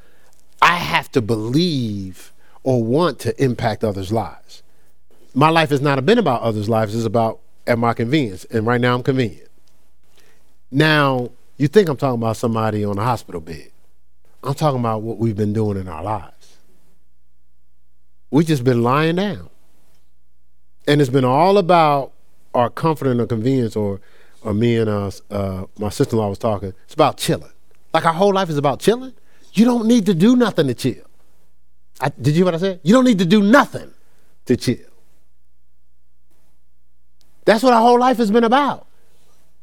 [0.61, 4.63] I have to believe or want to impact others' lives.
[5.33, 8.45] My life has not been about others' lives, it's about at my convenience.
[8.45, 9.49] And right now I'm convenient.
[10.71, 13.69] Now, you think I'm talking about somebody on a hospital bed.
[14.43, 16.32] I'm talking about what we've been doing in our lives.
[18.33, 19.47] We've just been lying down.
[20.87, 22.13] And it's been all about
[22.55, 24.01] our comfort and our convenience, or
[24.41, 26.73] or me and uh, uh, my sister in law was talking.
[26.85, 27.51] It's about chilling.
[27.93, 29.13] Like our whole life is about chilling.
[29.53, 31.05] You don't need to do nothing to chill.
[32.01, 32.79] I, did you hear what I said?
[32.81, 33.91] You don't need to do nothing
[34.47, 34.89] to chill.
[37.45, 38.87] That's what our whole life has been about.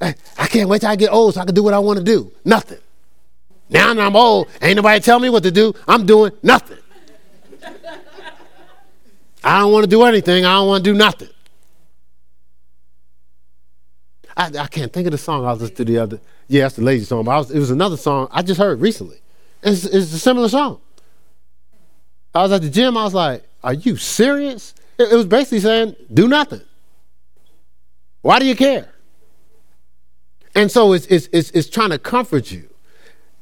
[0.01, 2.05] I can't wait till I get old so I can do what I want to
[2.05, 2.31] do.
[2.45, 2.79] Nothing.
[3.69, 5.75] Now that I'm old, ain't nobody tell me what to do.
[5.89, 6.79] I'm doing nothing.
[9.43, 10.45] I don't want to do anything.
[10.45, 11.29] I don't want to do nothing.
[14.37, 16.21] I, I can't think of the song I was listening to the other.
[16.49, 17.25] Yeah, that's the lazy song.
[17.25, 19.19] But was, it was another song I just heard recently.
[19.63, 20.81] It's, it's a similar song.
[22.35, 22.97] I was at the gym.
[22.97, 26.63] I was like, "Are you serious?" It, it was basically saying, "Do nothing."
[28.23, 28.93] Why do you care?
[30.55, 32.69] And so it's, it's, it's, it's trying to comfort you.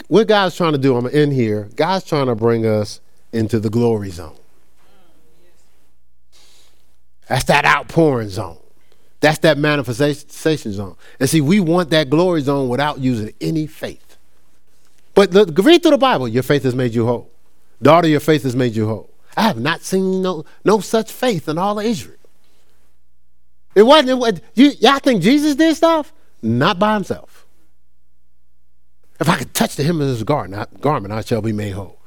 [0.08, 3.00] What God's trying to do, I'm in here, God's trying to bring us
[3.32, 4.36] into the glory zone.
[7.28, 8.58] That's that outpouring zone.
[9.20, 10.96] That's that manifestation zone.
[11.18, 14.16] And see, we want that glory zone without using any faith.
[15.14, 16.28] But look, read through the Bible.
[16.28, 17.30] Your faith has made you whole.
[17.82, 19.10] Daughter, your faith has made you whole.
[19.36, 22.16] I have not seen no, no such faith in all of Israel.
[23.76, 26.12] It wasn't, it you, y'all think Jesus did stuff?
[26.42, 27.46] Not by himself.
[29.20, 32.00] If I could touch the hem of his garment, garment I shall be made whole.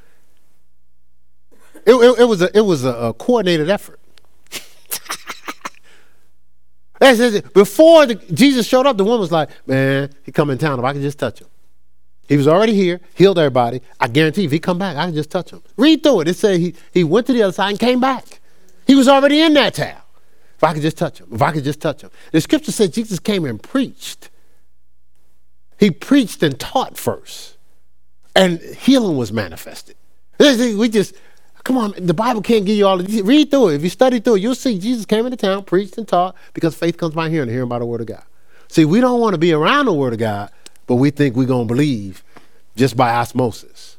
[1.86, 4.01] It, it, it was, a, it was a, a coordinated effort.
[7.54, 10.80] Before the, Jesus showed up, the woman was like, man, he come in town.
[10.80, 11.48] If I could just touch him.
[12.28, 13.82] He was already here, healed everybody.
[14.00, 15.62] I guarantee if he come back, I can just touch him.
[15.76, 16.28] Read through it.
[16.30, 18.40] It said he, he went to the other side and came back.
[18.88, 20.00] He was already in that town.
[20.56, 21.28] If I could just touch him.
[21.34, 22.12] If I could just touch him.
[22.32, 24.30] The scripture said Jesus came and preached.
[25.78, 27.58] He preached and taught first.
[28.36, 29.96] And healing was manifested.
[30.40, 31.16] We just,
[31.64, 33.22] come on, the Bible can't give you all of this.
[33.22, 33.76] Read through it.
[33.76, 36.76] If you study through it, you'll see Jesus came into town, preached and taught because
[36.76, 38.24] faith comes by hearing and hearing by the word of God.
[38.68, 40.52] See, we don't want to be around the word of God,
[40.88, 42.24] but we think we're going to believe
[42.76, 43.98] just by osmosis.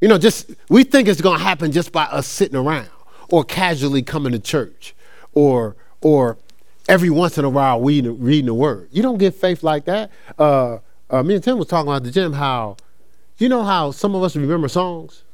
[0.00, 2.88] You know, just we think it's going to happen just by us sitting around
[3.28, 4.94] or casually coming to church
[5.32, 6.38] or or
[6.88, 8.88] every once in a while reading, reading the word.
[8.92, 10.10] You don't get faith like that.
[10.38, 10.78] Uh,
[11.10, 12.76] uh, me and Tim was talking about the gym how,
[13.38, 15.24] you know how some of us remember songs,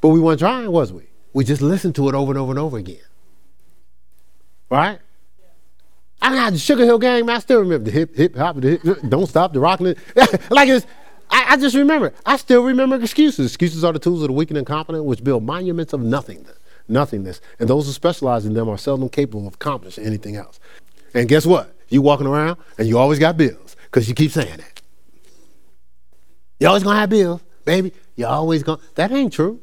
[0.00, 1.08] but we weren't trying, was we?
[1.32, 2.98] We just listened to it over and over and over again.
[4.70, 4.98] Right?
[6.20, 7.28] I got the Sugarhill Gang.
[7.28, 9.98] I still remember the hip, hip, hop, the hip, don't stop, the rocking it.
[10.50, 10.86] like it's,
[11.30, 12.12] I, I, just remember.
[12.24, 13.46] I still remember excuses.
[13.46, 16.56] Excuses are the tools of the weak and incompetent, which build monuments of nothingness.
[16.88, 20.60] Nothingness, and those who specialize in them are seldom capable of accomplishing anything else.
[21.14, 21.74] And guess what?
[21.88, 24.82] You walking around and you always got bills because you keep saying that.
[26.60, 27.92] You always gonna have bills, baby.
[28.14, 28.80] You always gonna.
[28.94, 29.60] That ain't true.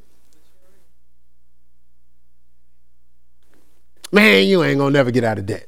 [4.13, 5.67] Man, you ain't gonna never get out of debt.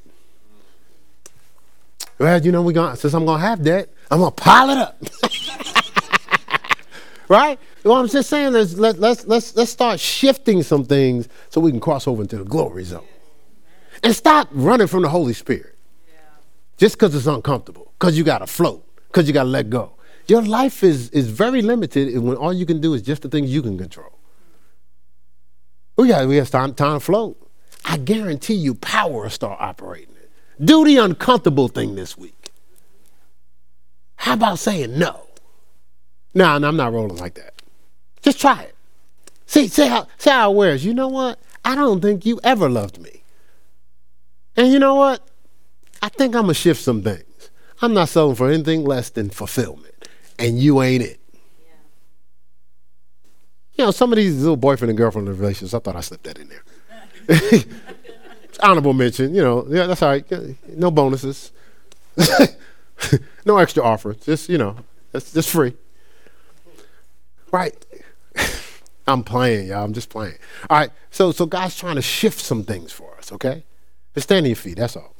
[2.19, 5.03] Well, you know we gonna since I'm gonna have debt, I'm gonna pile it up.
[7.27, 7.59] right?
[7.83, 11.71] Well, I'm just saying, let's, let, let's, let's, let's start shifting some things so we
[11.71, 13.05] can cross over into the glory zone.
[14.03, 15.75] And stop running from the Holy Spirit
[16.77, 19.93] just because it's uncomfortable, because you got to float, because you got to let go.
[20.27, 23.51] Your life is, is very limited when all you can do is just the things
[23.51, 24.19] you can control.
[25.97, 27.44] We got we have time, time to float.
[27.85, 30.15] I guarantee you power will start operating.
[30.63, 32.51] Do the uncomfortable thing this week.
[34.15, 35.27] How about saying no?
[36.33, 37.53] No, no, I'm not rolling like that.
[38.21, 38.75] Just try it.
[39.45, 40.83] See, see how, see how it wears.
[40.83, 41.39] You know what?
[41.63, 43.21] I don't think you ever loved me.
[44.57, 45.21] And you know what?
[46.01, 47.51] I think I'm going to shift some things.
[47.81, 49.93] I'm not selling for anything less than fulfillment.
[50.39, 51.19] And you ain't it.
[51.33, 51.73] Yeah.
[53.75, 56.39] You know, some of these little boyfriend and girlfriend relationships, I thought I slipped that
[56.39, 56.63] in there.
[58.61, 60.25] Honorable mention, you know, yeah, that's all right.
[60.69, 61.51] No bonuses.
[63.45, 64.17] no extra offers.
[64.17, 64.77] Just, you know,
[65.13, 65.73] it's just free.
[67.51, 67.75] Right.
[69.07, 69.83] I'm playing, y'all.
[69.83, 70.35] I'm just playing.
[70.69, 70.91] All right.
[71.11, 73.63] So so God's trying to shift some things for us, okay?
[74.13, 75.14] Just stand on your feet, that's all.